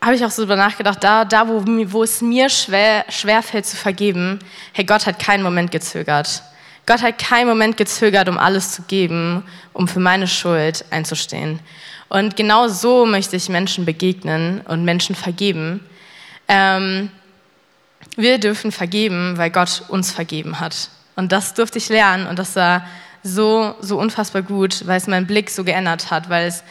[0.02, 3.66] habe ich auch so darüber nachgedacht, da, da wo, wo es mir schwer, schwer fällt
[3.66, 4.40] zu vergeben,
[4.72, 6.42] hey, Gott hat keinen Moment gezögert.
[6.84, 11.60] Gott hat keinen Moment gezögert, um alles zu geben, um für meine Schuld einzustehen.
[12.08, 15.80] Und genau so möchte ich Menschen begegnen und Menschen vergeben.
[16.48, 17.10] Ähm,
[18.16, 20.90] wir dürfen vergeben, weil Gott uns vergeben hat.
[21.16, 22.86] Und das durfte ich lernen und das war
[23.22, 26.62] so, so unfassbar gut, weil es meinen Blick so geändert hat, weil es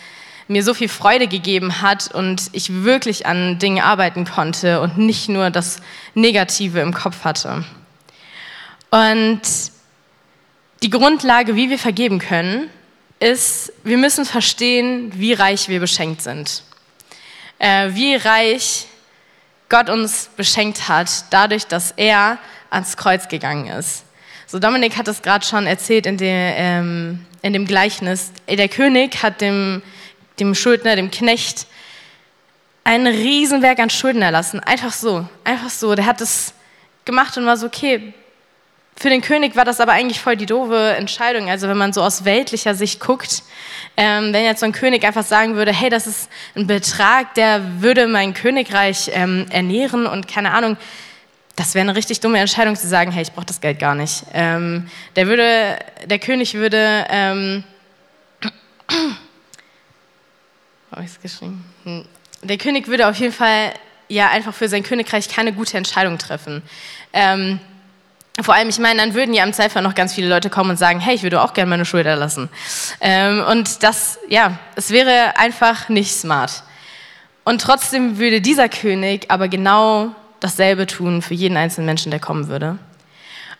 [0.47, 5.27] mir so viel Freude gegeben hat und ich wirklich an Dingen arbeiten konnte und nicht
[5.27, 5.81] nur das
[6.13, 7.63] Negative im Kopf hatte.
[8.91, 9.41] Und
[10.83, 12.69] die Grundlage, wie wir vergeben können,
[13.25, 16.63] ist, wir müssen verstehen, wie reich wir beschenkt sind.
[17.59, 18.87] Äh, wie reich
[19.69, 22.37] Gott uns beschenkt hat, dadurch, dass er
[22.69, 24.03] ans Kreuz gegangen ist.
[24.47, 28.31] So, Dominik hat es gerade schon erzählt in, der, ähm, in dem Gleichnis.
[28.47, 29.81] Der König hat dem
[30.39, 31.67] dem Schuldner, dem Knecht,
[32.83, 34.59] ein Riesenwerk an Schulden erlassen.
[34.59, 35.95] Einfach so, einfach so.
[35.95, 36.53] Der hat es
[37.03, 38.13] gemacht und war so, okay.
[38.97, 41.49] Für den König war das aber eigentlich voll die doofe Entscheidung.
[41.49, 43.43] Also wenn man so aus weltlicher Sicht guckt,
[43.97, 47.81] ähm, wenn jetzt so ein König einfach sagen würde, hey, das ist ein Betrag, der
[47.81, 50.77] würde mein Königreich ähm, ernähren und keine Ahnung,
[51.57, 54.23] das wäre eine richtig dumme Entscheidung zu sagen, hey, ich brauche das Geld gar nicht.
[54.33, 57.63] Ähm, der würde, der König würde ähm,
[60.91, 61.65] habe ich es geschrieben?
[61.83, 62.05] Hm.
[62.43, 63.73] Der König würde auf jeden Fall
[64.07, 66.61] ja einfach für sein Königreich keine gute Entscheidung treffen.
[67.11, 67.59] Ähm,
[68.41, 70.77] vor allem, ich meine, dann würden ja im Zweifel noch ganz viele Leute kommen und
[70.77, 72.49] sagen, hey, ich würde auch gerne meine Schuld erlassen.
[72.99, 76.63] Ähm, und das, ja, es wäre einfach nicht smart.
[77.45, 82.49] Und trotzdem würde dieser König aber genau dasselbe tun für jeden einzelnen Menschen, der kommen
[82.49, 82.77] würde.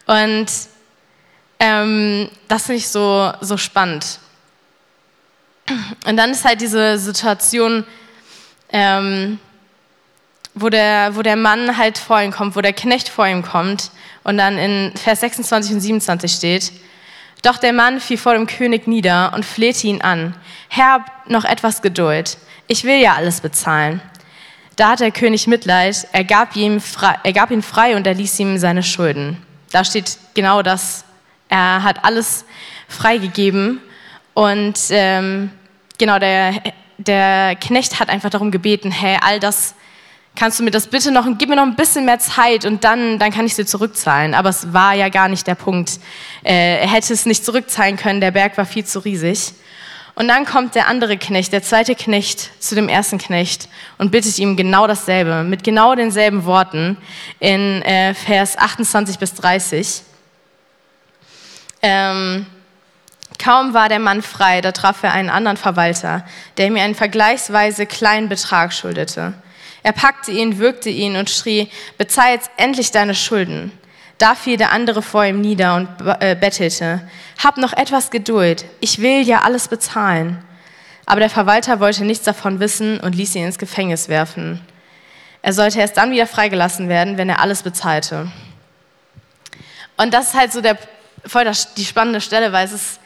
[0.08, 0.48] Und
[1.60, 4.20] ähm, das finde ich so, so spannend.
[6.06, 7.86] Und dann ist halt diese Situation,
[8.70, 9.40] ähm,
[10.56, 13.92] wo, der, wo der Mann halt vor ihm kommt, wo der Knecht vor ihm kommt
[14.24, 16.72] und dann in Vers 26 und 27 steht,
[17.44, 20.34] doch der Mann fiel vor dem König nieder und flehte ihn an,
[20.70, 22.38] Herr, noch etwas Geduld,
[22.68, 24.02] ich will ja alles bezahlen.
[24.78, 28.14] Da hat der König Mitleid, er gab, ihm frei, er gab ihn frei und er
[28.14, 29.38] ließ ihm seine Schulden.
[29.72, 31.06] Da steht genau das,
[31.50, 32.46] er hat alles
[32.88, 33.82] freigegeben
[34.34, 35.52] und ähm,
[35.98, 36.56] genau, der,
[36.98, 39.76] der Knecht hat einfach darum gebeten, hey, all das,
[40.36, 43.20] kannst du mir das bitte noch, gib mir noch ein bisschen mehr Zeit und dann,
[43.20, 44.34] dann kann ich dir zurückzahlen.
[44.34, 46.00] Aber es war ja gar nicht der Punkt.
[46.44, 49.54] Äh, er hätte es nicht zurückzahlen können, der Berg war viel zu riesig.
[50.16, 53.68] Und dann kommt der andere Knecht, der zweite Knecht zu dem ersten Knecht
[53.98, 56.98] und bittet ihm genau dasselbe, mit genau denselben Worten
[57.40, 60.04] in äh, Vers 28 bis 30.
[61.82, 62.46] Ähm,
[63.38, 66.26] Kaum war der Mann frei, da traf er einen anderen Verwalter,
[66.58, 69.34] der ihm einen vergleichsweise kleinen Betrag schuldete.
[69.86, 71.70] Er packte ihn, würgte ihn und schrie,
[72.00, 73.72] bezahl jetzt endlich deine Schulden.
[74.18, 75.88] Da fiel der andere vor ihm nieder und
[76.22, 77.08] äh, bettelte,
[77.44, 80.44] hab noch etwas Geduld, ich will ja alles bezahlen.
[81.06, 84.60] Aber der Verwalter wollte nichts davon wissen und ließ ihn ins Gefängnis werfen.
[85.44, 88.32] Er sollte erst dann wieder freigelassen werden, wenn er alles bezahlte.
[89.98, 90.80] Und das ist halt so der,
[91.28, 91.46] voll
[91.78, 93.00] die spannende Stelle, weil es ist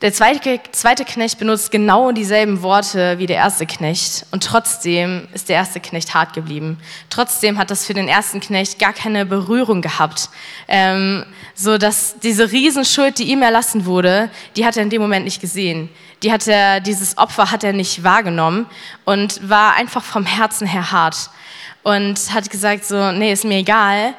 [0.00, 5.48] der zweite, zweite Knecht benutzt genau dieselben Worte wie der erste Knecht und trotzdem ist
[5.48, 6.78] der erste Knecht hart geblieben.
[7.10, 10.30] Trotzdem hat das für den ersten Knecht gar keine Berührung gehabt,
[10.68, 15.24] ähm, so dass diese Riesenschuld, die ihm erlassen wurde, die hat er in dem Moment
[15.24, 15.88] nicht gesehen.
[16.22, 18.66] Die hat er, dieses Opfer hat er nicht wahrgenommen
[19.04, 21.30] und war einfach vom Herzen her hart
[21.82, 24.14] und hat gesagt so, nee, ist mir egal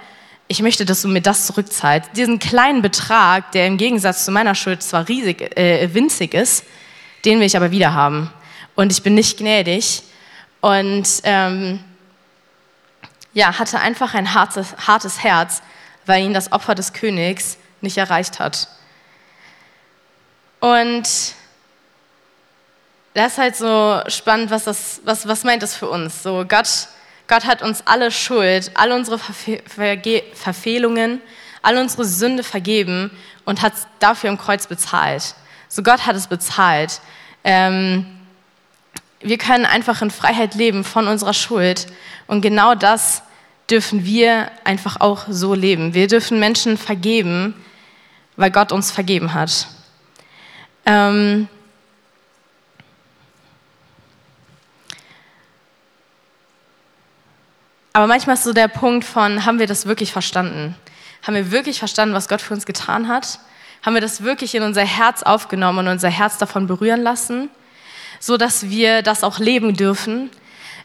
[0.52, 2.10] ich möchte, dass du mir das zurückzahlst.
[2.16, 6.66] Diesen kleinen Betrag, der im Gegensatz zu meiner Schuld zwar riesig, äh, winzig ist,
[7.24, 8.34] den will ich aber wieder haben.
[8.74, 10.02] Und ich bin nicht gnädig.
[10.60, 11.84] Und ähm,
[13.34, 15.62] ja, hatte einfach ein hartes, hartes Herz,
[16.08, 18.70] weil ihn das Opfer des Königs nicht erreicht hat.
[20.60, 21.04] Und
[23.14, 26.24] das ist halt so spannend, was, das, was, was meint das für uns?
[26.24, 26.88] So, Gott,
[27.30, 29.62] Gott hat uns alle Schuld, all unsere Verfe
[30.34, 31.22] Verfehlungen,
[31.62, 33.12] all unsere Sünde vergeben
[33.46, 35.36] und hat dafür im Kreuz bezahlt.
[35.68, 37.00] So, Gott hat es bezahlt.
[37.44, 38.06] Ähm,
[39.22, 41.86] wir können einfach in Freiheit leben von unserer Schuld.
[42.26, 43.22] Und genau das
[43.70, 45.94] dürfen wir einfach auch so leben.
[45.94, 47.54] Wir dürfen Menschen vergeben,
[48.38, 49.68] weil Gott uns vergeben hat.
[50.88, 51.48] Ähm,
[57.94, 60.76] Aber manchmal ist so der Punkt von, haben wir das wirklich verstanden?
[61.24, 63.40] Haben wir wirklich verstanden, was Gott für uns getan hat?
[63.82, 67.50] Haben wir das wirklich in unser Herz aufgenommen und unser Herz davon berühren lassen,
[68.20, 70.30] so dass wir das auch leben dürfen?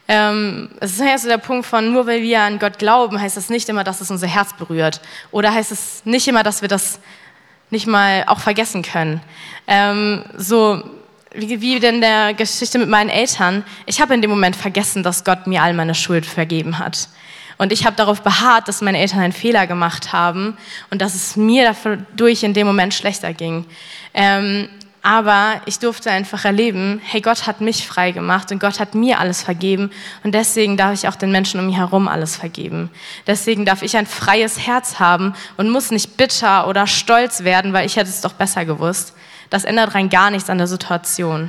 [0.06, 3.36] Ähm, es ist ja so der Punkt von, nur weil wir an Gott glauben, heißt
[3.36, 5.00] das nicht immer, dass es unser Herz berührt.
[5.30, 7.00] Oder heißt es nicht immer, dass wir das
[7.70, 9.20] nicht mal auch vergessen können.
[9.66, 10.82] Ähm, so,
[11.34, 15.24] wie, wie in der Geschichte mit meinen Eltern, ich habe in dem Moment vergessen, dass
[15.24, 17.08] Gott mir all meine Schuld vergeben hat.
[17.56, 20.56] Und ich habe darauf beharrt, dass meine Eltern einen Fehler gemacht haben
[20.90, 23.64] und dass es mir dadurch in dem Moment schlechter ging.
[24.12, 24.68] Ähm,
[25.02, 29.20] aber ich durfte einfach erleben, hey, Gott hat mich frei gemacht und Gott hat mir
[29.20, 29.90] alles vergeben
[30.22, 32.90] und deswegen darf ich auch den Menschen um mich herum alles vergeben.
[33.26, 37.84] Deswegen darf ich ein freies Herz haben und muss nicht bitter oder stolz werden, weil
[37.84, 39.12] ich hätte es doch besser gewusst,
[39.54, 41.48] das ändert rein gar nichts an der Situation.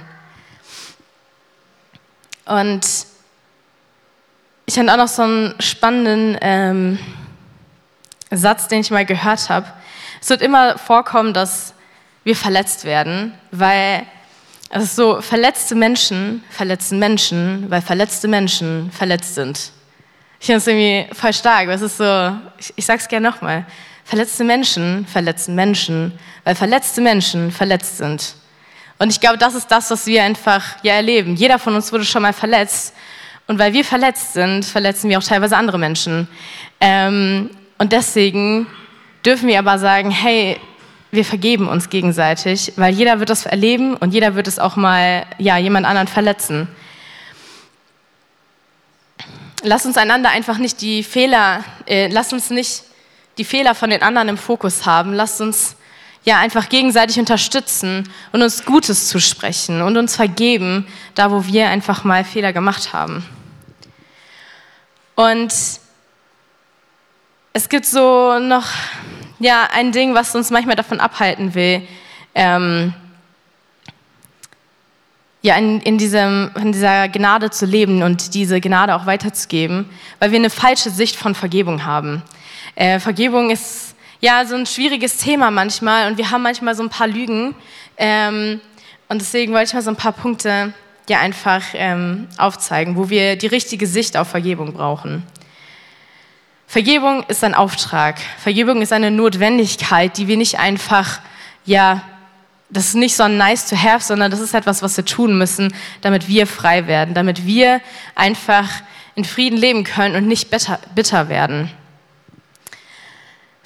[2.46, 2.86] Und
[4.68, 7.00] ich hatte auch noch so einen spannenden ähm,
[8.30, 9.66] Satz, den ich mal gehört habe.
[10.22, 11.74] Es wird immer vorkommen, dass
[12.24, 14.06] wir verletzt werden, weil
[14.70, 19.72] es ist so, verletzte Menschen verletzen Menschen, weil verletzte Menschen verletzt sind.
[20.40, 21.70] Ich finde es irgendwie voll stark.
[21.70, 23.66] Es ist so, ich, ich sag's gerne nochmal.
[24.06, 28.36] Verletzte Menschen verletzen Menschen, weil verletzte Menschen verletzt sind.
[29.00, 31.36] Und ich glaube, das ist das, was wir einfach ja erleben.
[31.36, 32.94] Jeder von uns wurde schon mal verletzt.
[33.48, 36.28] Und weil wir verletzt sind, verletzen wir auch teilweise andere Menschen.
[36.80, 38.68] Ähm, und deswegen
[39.26, 40.60] dürfen wir aber sagen, hey,
[41.12, 45.26] wir vergeben uns gegenseitig, weil jeder wird das erleben und jeder wird es auch mal,
[45.40, 46.68] ja, jemand anderen verletzen.
[49.64, 52.84] Lass uns einander einfach nicht die Fehler, äh, lass uns nicht
[53.38, 55.14] die Fehler von den anderen im Fokus haben.
[55.14, 55.76] Lasst uns
[56.24, 62.04] ja einfach gegenseitig unterstützen und uns Gutes zusprechen und uns vergeben, da wo wir einfach
[62.04, 63.26] mal Fehler gemacht haben.
[65.16, 65.54] Und
[67.54, 68.68] es gibt so noch
[69.40, 71.88] ja ein Ding, was uns manchmal davon abhalten will,
[72.34, 72.94] ähm,
[75.42, 80.32] ja, in, in, diesem, in dieser Gnade zu leben und diese Gnade auch weiterzugeben, weil
[80.32, 82.24] wir eine falsche Sicht von Vergebung haben.
[82.76, 86.90] Äh, Vergebung ist ja so ein schwieriges Thema manchmal und wir haben manchmal so ein
[86.90, 87.56] paar Lügen.
[87.98, 88.60] Ähm,
[89.08, 90.74] und deswegen wollte ich mal so ein paar Punkte
[91.08, 95.24] ja einfach ähm, aufzeigen, wo wir die richtige Sicht auf Vergebung brauchen.
[96.68, 98.18] Vergebung ist ein Auftrag.
[98.40, 101.20] Vergebung ist eine Notwendigkeit, die wir nicht einfach,
[101.66, 102.02] ja,
[102.70, 105.38] das ist nicht so ein nice to have, sondern das ist etwas, was wir tun
[105.38, 107.80] müssen, damit wir frei werden, damit wir
[108.16, 108.68] einfach
[109.14, 111.72] in Frieden leben können und nicht bitter, bitter werden.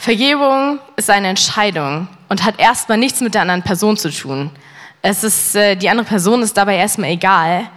[0.01, 4.49] Vergebung ist eine Entscheidung und hat erstmal nichts mit der anderen Person zu tun.
[5.01, 7.69] Es ist, äh, die andere Person ist dabei erstmal egal.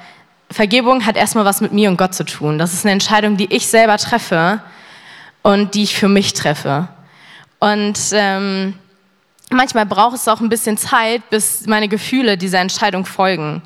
[0.49, 2.59] Vergebung hat erstmal was mit mir und Gott zu tun.
[2.59, 4.63] Das ist eine Entscheidung, die ich selber treffe
[5.43, 6.87] und die ich für mich treffe.
[7.59, 8.79] Und ähm,
[9.51, 13.63] manchmal braucht es auch ein bisschen Zeit, bis meine Gefühle dieser Entscheidung folgen.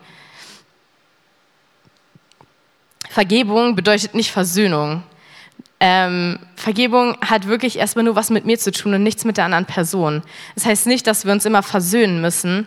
[3.10, 5.02] Vergebung bedeutet nicht Versöhnung.
[5.78, 9.44] Ähm, Vergebung hat wirklich erstmal nur was mit mir zu tun und nichts mit der
[9.44, 10.22] anderen Person.
[10.54, 12.66] Das heißt nicht, dass wir uns immer versöhnen müssen.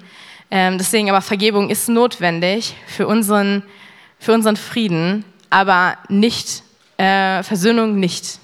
[0.52, 3.63] Ähm, deswegen aber Vergebung ist notwendig für unseren,
[4.19, 6.63] für unseren Frieden, aber nicht,
[6.98, 8.39] äh, Versöhnung nicht.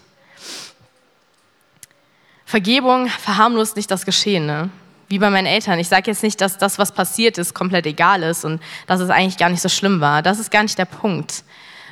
[2.46, 4.70] Vergebung verharmlost nicht das Geschehene.
[5.08, 5.78] Wie bei meinen Eltern.
[5.78, 9.12] Ich sage jetzt nicht, dass das, was passiert ist, komplett egal ist und dass es
[9.12, 10.24] eigentlich gar nicht so schlimm war.
[10.24, 11.44] Das ist gar nicht der Punkt.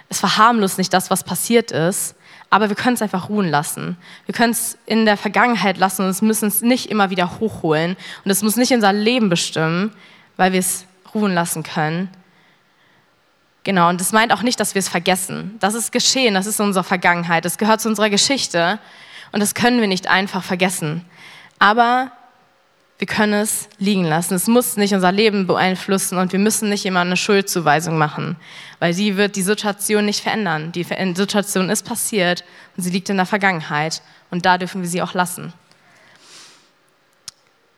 [0.10, 2.16] Es verharmlost nicht das, was passiert ist,
[2.54, 3.98] aber wir können es einfach ruhen lassen.
[4.28, 7.98] Wir können es in der Vergangenheit lassen und es müssen es nicht immer wieder hochholen.
[8.24, 9.92] Und es muss nicht unser Leben bestimmen,
[10.38, 10.86] weil wir es
[11.16, 12.10] ruhen lassen können.
[13.64, 15.56] Genau, und das meint auch nicht, dass wir es vergessen.
[15.62, 18.78] Das ist geschehen, das ist unsere Vergangenheit, das gehört zu unserer Geschichte
[19.32, 21.04] und das können wir nicht einfach vergessen.
[21.58, 22.12] Aber
[23.04, 24.34] wir können es liegen lassen.
[24.34, 28.38] Es muss nicht unser Leben beeinflussen und wir müssen nicht immer eine Schuldzuweisung machen,
[28.80, 30.72] weil sie wird die Situation nicht verändern.
[30.72, 32.46] Die Situation ist passiert
[32.78, 35.52] und sie liegt in der Vergangenheit und da dürfen wir sie auch lassen.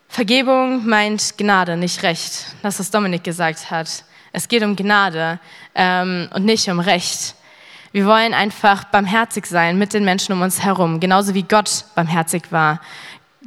[0.09, 2.45] Vergebung meint Gnade, nicht Recht.
[2.61, 4.03] Das, was Dominik gesagt hat.
[4.31, 5.39] Es geht um Gnade
[5.73, 7.33] ähm, und nicht um Recht.
[7.93, 12.51] Wir wollen einfach barmherzig sein mit den Menschen um uns herum, genauso wie Gott barmherzig
[12.51, 12.79] war.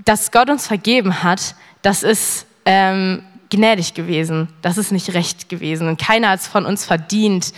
[0.05, 5.88] Dass Gott uns vergeben hat, das ist ähm, gnädig gewesen, das ist nicht recht gewesen.
[5.88, 7.53] Und keiner hat es von uns verdient,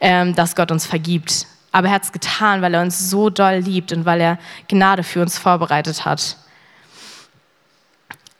[0.00, 1.46] ähm, dass Gott uns vergibt.
[1.72, 5.02] Aber er hat es getan, weil er uns so doll liebt und weil er Gnade
[5.02, 6.36] für uns vorbereitet hat.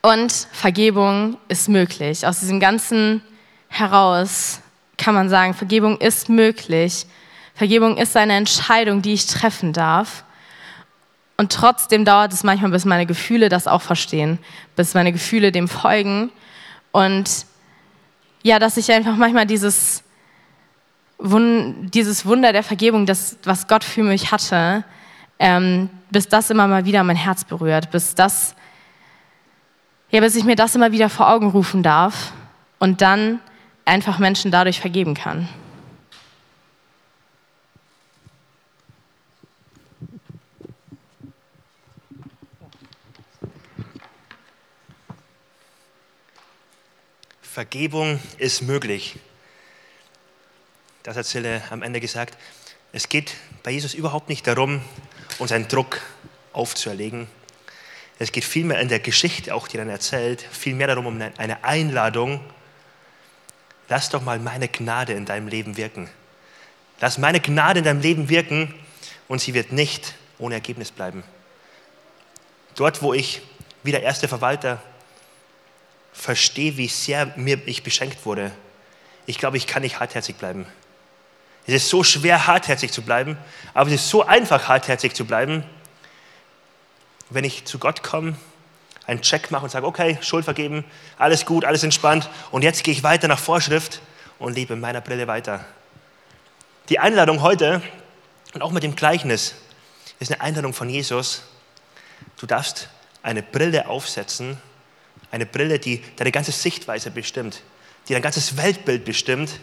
[0.03, 2.27] Und Vergebung ist möglich.
[2.27, 3.23] Aus diesem Ganzen
[3.69, 4.61] heraus
[4.97, 7.07] kann man sagen, Vergebung ist möglich.
[7.55, 10.25] Vergebung ist eine Entscheidung, die ich treffen darf.
[11.37, 14.39] Und trotzdem dauert es manchmal, bis meine Gefühle das auch verstehen,
[14.77, 16.31] bis meine Gefühle dem folgen.
[16.93, 17.47] Und
[18.43, 20.03] ja, dass ich einfach manchmal dieses,
[21.21, 24.85] dieses Wunder der Vergebung, das, was Gott für mich hatte,
[25.39, 28.55] ähm, bis das immer mal wieder mein Herz berührt, bis das
[30.13, 32.35] ja, bis ich mir das immer wieder vor Augen rufen darf
[32.79, 33.41] und dann
[33.87, 35.49] einfach Menschen dadurch vergeben kann.
[47.53, 49.17] Vergebung ist möglich.
[51.03, 52.39] Das hat Sille am Ende gesagt.
[52.93, 54.81] Es geht bei Jesus überhaupt nicht darum,
[55.39, 56.01] uns einen Druck
[56.55, 57.29] aufzuerlegen,
[58.19, 62.41] es geht vielmehr in der Geschichte, auch die dann erzählt, vielmehr darum, um eine Einladung.
[63.89, 66.09] Lass doch mal meine Gnade in deinem Leben wirken.
[67.01, 68.73] Lass meine Gnade in deinem Leben wirken
[69.27, 71.25] und sie wird nicht ohne Ergebnis bleiben.
[72.77, 73.43] Dort, wo ich
[73.83, 74.81] wie der erste Verwalter
[76.13, 78.53] verstehe, wie sehr mir ich beschenkt wurde,
[79.27, 80.67] ich glaube, ich kann nicht hartherzig bleiben.
[81.67, 83.39] Es ist so schwer, hartherzig zu bleiben,
[83.73, 85.63] aber es ist so einfach, hartherzig zu bleiben,
[87.31, 88.37] wenn ich zu Gott komme,
[89.07, 90.85] einen Check mache und sage, okay, Schuld vergeben,
[91.19, 94.01] alles gut, alles entspannt und jetzt gehe ich weiter nach Vorschrift
[94.39, 95.65] und lebe in meiner Brille weiter.
[96.89, 97.81] Die Einladung heute
[98.55, 99.55] und auch mit dem Gleichnis
[100.19, 101.43] ist eine Einladung von Jesus.
[102.39, 102.89] Du darfst
[103.23, 104.59] eine Brille aufsetzen,
[105.33, 107.63] eine Brille, die deine ganze Sichtweise bestimmt,
[108.09, 109.59] die dein ganzes Weltbild bestimmt,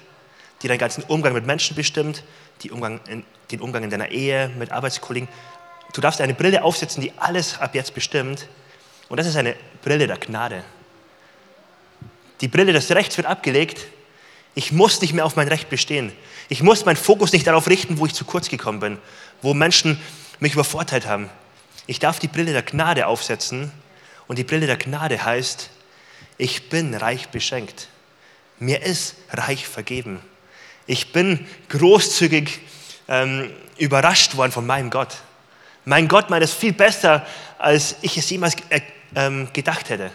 [0.61, 2.23] die deinen ganzen Umgang mit Menschen bestimmt,
[2.71, 5.29] Umgang in, den Umgang in deiner Ehe, mit Arbeitskollegen,
[5.93, 8.47] Du darfst eine Brille aufsetzen, die alles ab jetzt bestimmt.
[9.07, 10.63] Und das ist eine Brille der Gnade.
[12.41, 13.85] Die Brille des Rechts wird abgelegt.
[14.55, 16.11] Ich muss nicht mehr auf mein Recht bestehen.
[16.47, 18.97] Ich muss meinen Fokus nicht darauf richten, wo ich zu kurz gekommen bin,
[19.41, 19.99] wo Menschen
[20.39, 21.29] mich übervorteilt haben.
[21.87, 23.71] Ich darf die Brille der Gnade aufsetzen.
[24.29, 25.71] Und die Brille der Gnade heißt,
[26.37, 27.87] ich bin reich beschenkt.
[28.59, 30.21] Mir ist reich vergeben.
[30.85, 32.59] Ich bin großzügig
[33.07, 35.17] ähm, überrascht worden von meinem Gott.
[35.83, 37.25] Mein Gott meint es viel besser,
[37.57, 38.81] als ich es jemals äh,
[39.15, 40.11] ähm, gedacht hätte.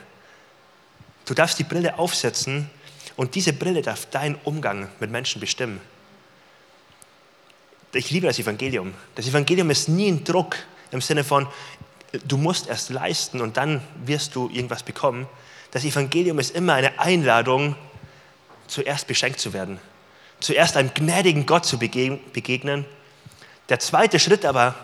[1.24, 2.70] Du darfst die Brille aufsetzen
[3.16, 5.80] und diese Brille darf deinen Umgang mit Menschen bestimmen.
[7.92, 8.94] Ich liebe das Evangelium.
[9.16, 10.56] Das Evangelium ist nie ein Druck
[10.92, 11.48] im Sinne von,
[12.24, 15.26] du musst erst leisten und dann wirst du irgendwas bekommen.
[15.70, 17.76] Das Evangelium ist immer eine Einladung,
[18.66, 19.78] zuerst beschenkt zu werden,
[20.40, 22.86] zuerst einem gnädigen Gott zu begegnen.
[23.68, 24.74] Der zweite Schritt aber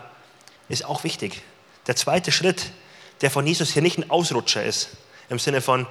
[0.69, 1.41] ist auch wichtig.
[1.87, 2.71] Der zweite Schritt,
[3.21, 4.89] der von Jesus hier nicht ein Ausrutscher ist,
[5.29, 5.87] im Sinne von,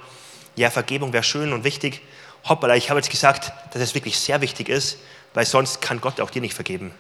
[0.57, 2.03] ja, Vergebung wäre schön und wichtig.
[2.48, 4.98] Hoppala, ich habe jetzt gesagt, dass es wirklich sehr wichtig ist,
[5.35, 6.92] weil sonst kann Gott auch dir nicht vergeben.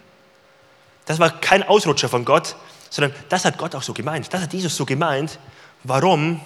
[1.06, 2.56] Das war kein Ausrutscher von Gott,
[2.90, 4.32] sondern das hat Gott auch so gemeint.
[4.32, 5.38] Das hat Jesus so gemeint.
[5.84, 6.40] Warum?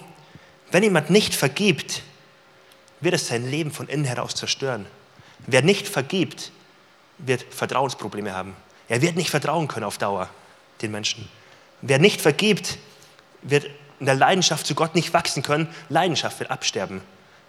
[0.70, 2.02] Wenn jemand nicht vergibt,
[3.00, 4.86] wird es sein Leben von innen heraus zerstören.
[5.46, 6.52] Wer nicht vergibt,
[7.18, 8.54] wird Vertrauensprobleme haben.
[8.88, 10.28] Er wird nicht vertrauen können auf Dauer
[10.82, 11.28] den Menschen.
[11.80, 12.78] Wer nicht vergibt,
[13.42, 13.66] wird
[14.00, 15.68] in der Leidenschaft zu Gott nicht wachsen können.
[15.88, 17.00] Leidenschaft wird absterben.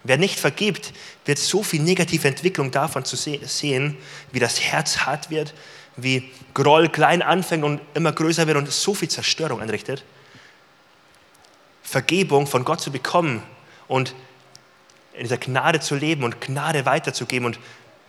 [0.03, 0.93] Wer nicht vergibt,
[1.25, 3.97] wird so viel negative Entwicklung davon zu sehen,
[4.31, 5.53] wie das Herz hart wird,
[5.97, 10.03] wie Groll klein anfängt und immer größer wird und so viel Zerstörung anrichtet.
[11.84, 13.43] Vergebung von Gott zu bekommen
[13.88, 14.13] und
[15.13, 17.60] in dieser Gnade zu leben und Gnade weiterzugeben und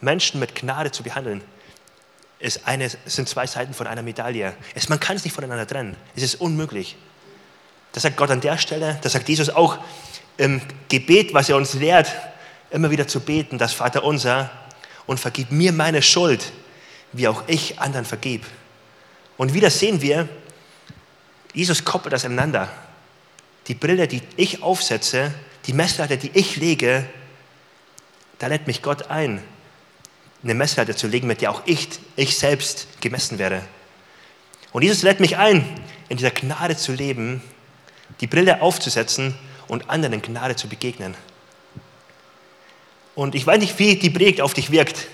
[0.01, 1.42] Menschen mit Gnade zu behandeln,
[2.38, 4.55] ist eine, sind zwei Seiten von einer Medaille.
[4.75, 5.96] Es, man kann es nicht voneinander trennen.
[6.15, 6.96] Es ist unmöglich.
[7.92, 9.79] Das sagt Gott an der Stelle, das sagt Jesus auch
[10.37, 12.15] im Gebet, was er uns lehrt,
[12.71, 14.50] immer wieder zu beten, das Vater unser,
[15.06, 16.52] und vergib mir meine Schuld,
[17.13, 18.44] wie auch ich anderen vergib.
[19.37, 20.29] Und wieder sehen wir,
[21.52, 22.69] Jesus koppelt das ineinander.
[23.69, 25.33] Die Brille, die ich aufsetze,
[25.67, 27.07] die Messlatte, die ich lege,
[28.38, 29.42] da lädt mich Gott ein,
[30.42, 33.63] eine Messlatte zu legen, mit der auch ich, ich selbst gemessen werde.
[34.73, 35.65] Und Jesus lädt mich ein,
[36.09, 37.42] in dieser Gnade zu leben,
[38.21, 39.35] die Brille aufzusetzen
[39.69, 41.15] und anderen Gnade zu begegnen.
[43.15, 45.09] Und ich weiß nicht, wie die Predigt auf dich wirkt.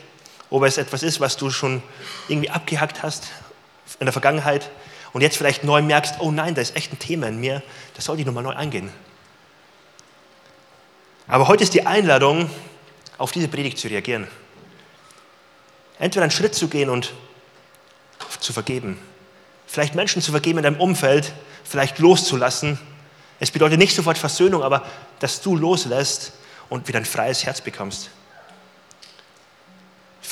[0.52, 1.82] Ob es etwas ist, was du schon
[2.28, 3.28] irgendwie abgehackt hast
[4.00, 4.68] in der Vergangenheit
[5.14, 7.62] und jetzt vielleicht neu merkst, oh nein, da ist echt ein Thema in mir,
[7.94, 8.92] das sollte ich nochmal neu angehen.
[11.26, 12.50] Aber heute ist die Einladung,
[13.16, 14.28] auf diese Predigt zu reagieren.
[15.98, 17.14] Entweder einen Schritt zu gehen und
[18.38, 18.98] zu vergeben.
[19.66, 21.32] Vielleicht Menschen zu vergeben in deinem Umfeld,
[21.64, 22.78] vielleicht loszulassen.
[23.40, 24.84] Es bedeutet nicht sofort Versöhnung, aber
[25.18, 26.32] dass du loslässt
[26.68, 28.10] und wieder ein freies Herz bekommst.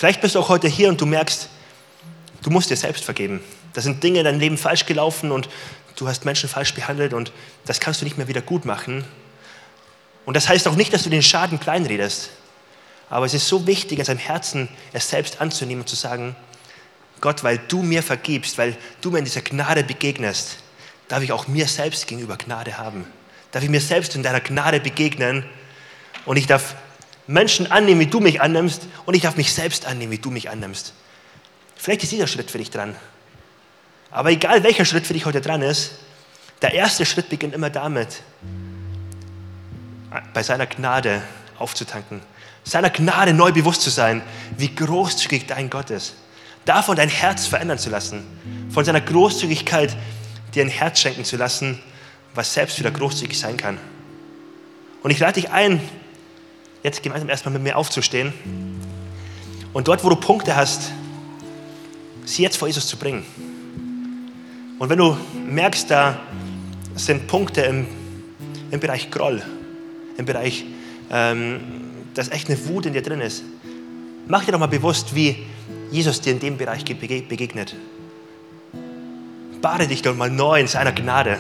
[0.01, 1.51] Vielleicht bist du auch heute hier und du merkst,
[2.41, 3.43] du musst dir selbst vergeben.
[3.75, 5.51] Da sind Dinge in deinem Leben falsch gelaufen und
[5.97, 7.33] du hast Menschen falsch behandelt und
[7.67, 9.05] das kannst du nicht mehr wieder gut machen.
[10.25, 12.31] Und das heißt auch nicht, dass du den Schaden kleinredest.
[13.11, 16.35] Aber es ist so wichtig, in seinem Herzen es selbst anzunehmen und zu sagen,
[17.21, 20.61] Gott, weil du mir vergibst, weil du mir in dieser Gnade begegnest,
[21.09, 23.05] darf ich auch mir selbst gegenüber Gnade haben.
[23.53, 25.45] Darf ich mir selbst in deiner Gnade begegnen
[26.25, 26.75] und ich darf
[27.31, 30.51] Menschen annehmen, wie du mich annimmst und ich darf mich selbst annehmen, wie du mich
[30.51, 30.95] annimmst.
[31.77, 32.97] Vielleicht ist dieser Schritt für dich dran.
[34.11, 35.93] Aber egal welcher Schritt für dich heute dran ist,
[36.63, 38.23] der erste Schritt beginnt immer damit,
[40.35, 41.23] bei seiner Gnade
[41.59, 42.21] aufzutanken,
[42.65, 44.23] seiner Gnade neu bewusst zu sein,
[44.57, 46.15] wie großzügig dein Gott ist
[46.65, 48.23] davon dein Herz verändern zu lassen,
[48.71, 49.97] von seiner Großzügigkeit
[50.55, 51.81] dir ein Herz schenken zu lassen,
[52.35, 53.79] was selbst wieder großzügig sein kann.
[55.03, 55.81] Und ich lade dich ein,
[56.83, 58.33] jetzt gemeinsam erstmal mit mir aufzustehen
[59.73, 60.93] und dort, wo du Punkte hast,
[62.25, 63.25] sie jetzt vor Jesus zu bringen.
[64.79, 65.17] Und wenn du
[65.47, 66.21] merkst, da
[66.95, 67.87] sind Punkte im,
[68.71, 69.43] im Bereich Groll,
[70.17, 70.65] im Bereich,
[71.11, 71.61] ähm,
[72.15, 73.45] dass echt eine Wut in dir drin ist,
[74.27, 75.37] mach dir doch mal bewusst, wie
[75.91, 77.77] Jesus dir in dem Bereich begegnet.
[79.61, 81.39] Bade dich doch mal neu in seiner Gnade.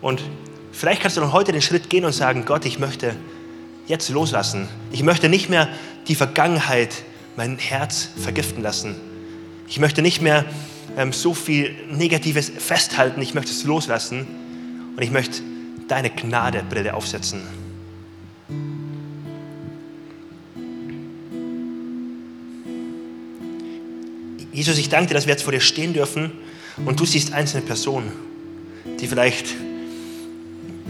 [0.00, 0.22] Und
[0.70, 3.16] vielleicht kannst du noch heute den Schritt gehen und sagen, Gott, ich möchte
[3.86, 4.68] jetzt loslassen.
[4.92, 5.68] Ich möchte nicht mehr
[6.08, 6.90] die Vergangenheit,
[7.36, 8.96] mein Herz vergiften lassen.
[9.68, 10.44] Ich möchte nicht mehr
[10.96, 13.20] ähm, so viel Negatives festhalten.
[13.20, 14.26] Ich möchte es loslassen.
[14.96, 15.42] Und ich möchte
[15.88, 17.42] deine Gnadebrille aufsetzen.
[24.52, 26.32] Jesus, ich danke dir, dass wir jetzt vor dir stehen dürfen
[26.86, 28.10] und du siehst einzelne Personen,
[28.98, 29.48] die vielleicht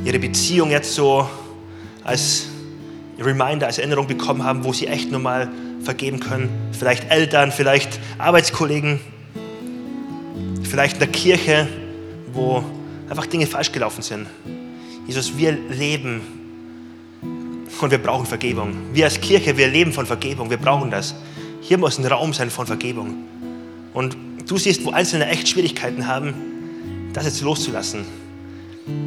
[0.05, 1.29] ihre Beziehung jetzt so
[2.05, 2.47] als
[3.19, 5.49] Reminder, als Erinnerung bekommen haben, wo sie echt nochmal
[5.83, 6.51] vergeben können.
[6.73, 9.01] Vielleicht Eltern, vielleicht Arbeitskollegen,
[10.63, 11.69] vielleicht in der Kirche,
[12.33, 12.63] wo
[13.09, 14.27] einfach Dinge falsch gelaufen sind.
[15.07, 16.21] Jesus, wir leben
[17.81, 18.75] und wir brauchen Vergebung.
[18.93, 21.15] Wir als Kirche, wir leben von Vergebung, wir brauchen das.
[21.63, 23.15] Hier muss ein Raum sein von Vergebung.
[23.95, 26.35] Und du siehst, wo Einzelne echt Schwierigkeiten haben,
[27.13, 28.05] das jetzt loszulassen.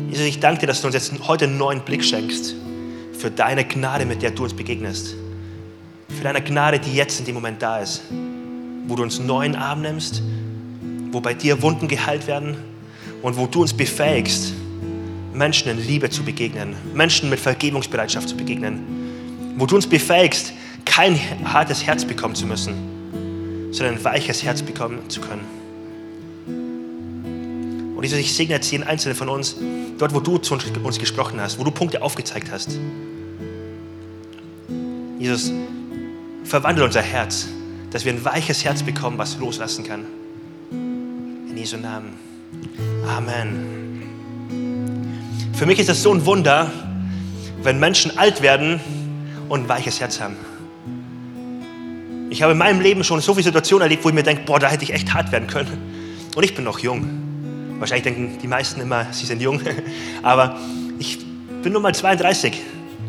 [0.09, 2.55] Jesus, ich danke dir, dass du uns jetzt heute einen neuen Blick schenkst
[3.19, 5.15] für deine Gnade, mit der du uns begegnest.
[6.07, 8.01] Für deine Gnade, die jetzt in dem Moment da ist.
[8.87, 10.23] Wo du uns neuen Arm nimmst,
[11.11, 12.55] wo bei dir Wunden geheilt werden
[13.21, 14.53] und wo du uns befähigst,
[15.33, 18.79] Menschen in Liebe zu begegnen, Menschen mit Vergebungsbereitschaft zu begegnen,
[19.57, 20.53] wo du uns befähigst,
[20.85, 22.73] kein hartes Herz bekommen zu müssen,
[23.71, 25.58] sondern ein weiches Herz bekommen zu können.
[27.99, 29.57] Und Jesus, ich segne jetzt jeden Einzelnen von uns,
[29.97, 32.79] dort, wo du zu uns gesprochen hast, wo du Punkte aufgezeigt hast.
[35.19, 35.51] Jesus,
[36.45, 37.49] verwandle unser Herz,
[37.91, 40.05] dass wir ein weiches Herz bekommen, was loslassen kann.
[40.71, 42.13] In Jesu Namen.
[43.05, 44.01] Amen.
[45.53, 46.71] Für mich ist das so ein Wunder,
[47.63, 48.79] wenn Menschen alt werden
[49.49, 50.37] und ein weiches Herz haben.
[52.29, 54.57] Ich habe in meinem Leben schon so viele Situationen erlebt, wo ich mir denke, boah,
[54.57, 56.31] da hätte ich echt hart werden können.
[56.33, 57.18] Und ich bin noch jung.
[57.79, 59.61] Wahrscheinlich denken die meisten immer, sie sind jung.
[60.23, 60.57] Aber
[60.99, 61.19] ich
[61.63, 62.53] bin nur mal 32,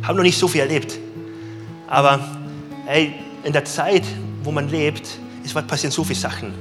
[0.02, 0.98] habe noch nicht so viel erlebt.
[1.88, 2.20] Aber
[2.86, 4.04] ey, in der Zeit,
[4.44, 5.08] wo man lebt,
[5.44, 6.54] ist was passieren so viele Sachen.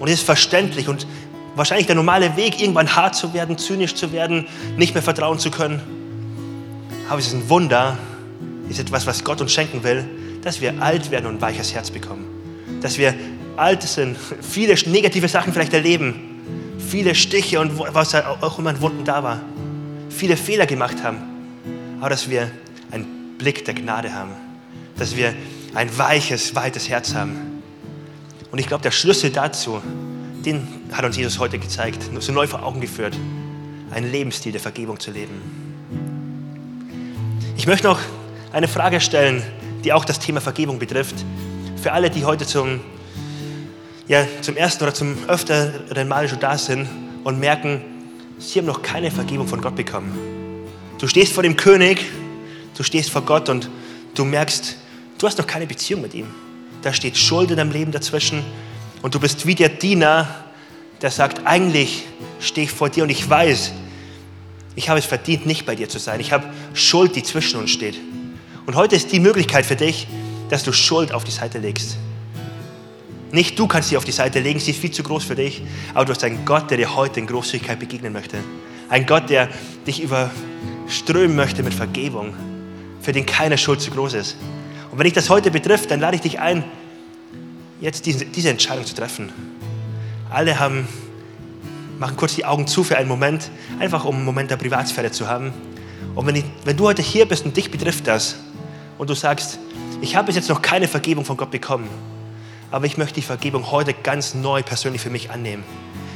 [0.00, 1.06] Und es ist verständlich und
[1.54, 5.50] wahrscheinlich der normale Weg, irgendwann hart zu werden, zynisch zu werden, nicht mehr vertrauen zu
[5.50, 5.82] können.
[7.08, 7.98] Aber es ist ein Wunder,
[8.66, 10.04] es ist etwas, was Gott uns schenken will,
[10.42, 12.24] dass wir alt werden und ein weiches Herz bekommen.
[12.80, 13.14] Dass wir
[13.56, 16.27] alt sind, viele negative Sachen vielleicht erleben,
[16.88, 19.40] viele Stiche und was auch immer an Wunden da war,
[20.08, 21.18] viele Fehler gemacht haben,
[22.00, 22.50] aber dass wir
[22.90, 24.30] einen Blick der Gnade haben,
[24.96, 25.34] dass wir
[25.74, 27.62] ein weiches, weites Herz haben.
[28.50, 29.82] Und ich glaube, der Schlüssel dazu,
[30.44, 33.16] den hat uns Jesus heute gezeigt, so neu vor Augen geführt,
[33.90, 35.40] einen Lebensstil der Vergebung zu leben.
[37.56, 38.00] Ich möchte noch
[38.52, 39.42] eine Frage stellen,
[39.84, 41.16] die auch das Thema Vergebung betrifft.
[41.80, 42.80] Für alle, die heute zum,
[44.08, 46.88] ja, zum ersten oder zum öfteren Mal schon da sind
[47.24, 47.82] und merken,
[48.38, 50.18] sie haben noch keine Vergebung von Gott bekommen.
[50.98, 52.06] Du stehst vor dem König,
[52.76, 53.68] du stehst vor Gott und
[54.14, 54.76] du merkst,
[55.18, 56.26] du hast noch keine Beziehung mit ihm.
[56.82, 58.42] Da steht Schuld in deinem Leben dazwischen
[59.02, 60.26] und du bist wie der Diener,
[61.02, 62.06] der sagt, eigentlich
[62.40, 63.72] stehe ich vor dir und ich weiß,
[64.74, 66.20] ich habe es verdient, nicht bei dir zu sein.
[66.20, 67.98] Ich habe Schuld, die zwischen uns steht.
[68.64, 70.06] Und heute ist die Möglichkeit für dich,
[70.50, 71.98] dass du Schuld auf die Seite legst.
[73.30, 75.62] Nicht du kannst sie auf die Seite legen, sie ist viel zu groß für dich,
[75.92, 78.38] aber du hast einen Gott, der dir heute in Großzügigkeit begegnen möchte.
[78.88, 79.48] Ein Gott, der
[79.86, 82.32] dich überströmen möchte mit Vergebung,
[83.02, 84.36] für den keine Schuld zu groß ist.
[84.90, 86.64] Und wenn dich das heute betrifft, dann lade ich dich ein,
[87.80, 89.30] jetzt diese, Entscheidung zu treffen.
[90.30, 90.88] Alle haben,
[91.98, 95.28] machen kurz die Augen zu für einen Moment, einfach um einen Moment der Privatsphäre zu
[95.28, 95.52] haben.
[96.14, 98.36] Und wenn, ich, wenn du heute hier bist und dich betrifft das
[98.96, 99.58] und du sagst,
[100.00, 101.88] ich habe bis jetzt noch keine Vergebung von Gott bekommen,
[102.70, 105.64] aber ich möchte die Vergebung heute ganz neu persönlich für mich annehmen.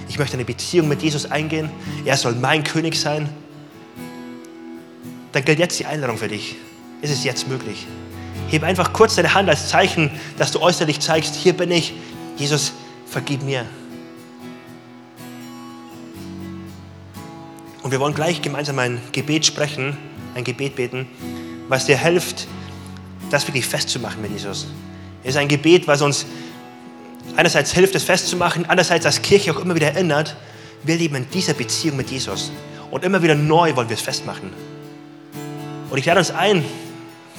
[0.09, 1.71] Ich möchte eine Beziehung mit Jesus eingehen.
[2.05, 3.29] Er soll mein König sein.
[5.33, 6.57] Dann gilt jetzt die Einladung für dich.
[7.01, 7.87] Ist es jetzt möglich?
[8.49, 11.95] Heb einfach kurz deine Hand als Zeichen, dass du äußerlich zeigst, hier bin ich.
[12.37, 12.73] Jesus,
[13.07, 13.65] vergib mir.
[17.83, 19.97] Und wir wollen gleich gemeinsam ein Gebet sprechen,
[20.35, 21.09] ein Gebet beten,
[21.69, 22.47] was dir hilft,
[23.31, 24.67] das wirklich festzumachen mit Jesus.
[25.25, 26.27] Ist ein Gebet, was uns
[27.37, 30.37] einerseits hilft, es festzumachen, andererseits als Kirche auch immer wieder erinnert,
[30.85, 32.51] wir leben in dieser Beziehung mit Jesus.
[32.91, 34.53] Und immer wieder neu wollen wir es festmachen.
[35.91, 36.65] Und ich lade uns ein,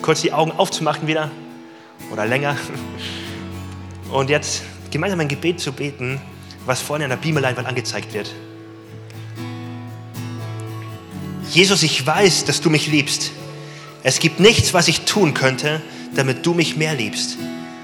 [0.01, 1.29] kurz die Augen aufzumachen wieder
[2.11, 2.55] oder länger.
[4.11, 6.21] Und jetzt gemeinsam ein Gebet zu beten,
[6.65, 8.33] was vorne an der Beamerleinwand angezeigt wird.
[11.49, 13.31] Jesus, ich weiß, dass du mich liebst.
[14.03, 15.81] Es gibt nichts, was ich tun könnte,
[16.15, 17.37] damit du mich mehr liebst.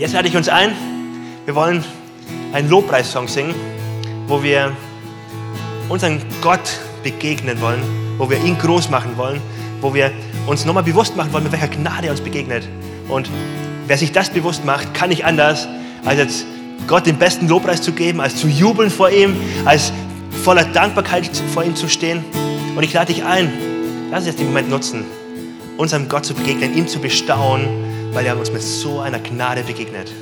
[0.00, 0.72] Jetzt lade ich uns ein,
[1.44, 1.84] wir wollen
[2.54, 3.54] einen Lobpreissong singen,
[4.28, 4.72] wo wir
[5.90, 7.82] unseren Gott begegnen wollen,
[8.16, 9.42] wo wir ihn groß machen wollen,
[9.82, 10.10] wo wir
[10.46, 12.66] uns nochmal bewusst machen wollen, mit welcher Gnade er uns begegnet.
[13.08, 13.28] Und
[13.88, 15.68] wer sich das bewusst macht, kann nicht anders,
[16.06, 16.46] als jetzt
[16.86, 19.36] Gott den besten Lobpreis zu geben, als zu jubeln vor ihm,
[19.66, 19.92] als
[20.42, 22.24] voller Dankbarkeit vor ihm zu stehen.
[22.74, 23.52] Und ich lade dich ein,
[24.10, 25.04] lass uns jetzt den Moment nutzen,
[25.76, 30.12] unserem Gott zu begegnen, ihm zu bestaunen, weil er uns mit so einer Gnade begegnet.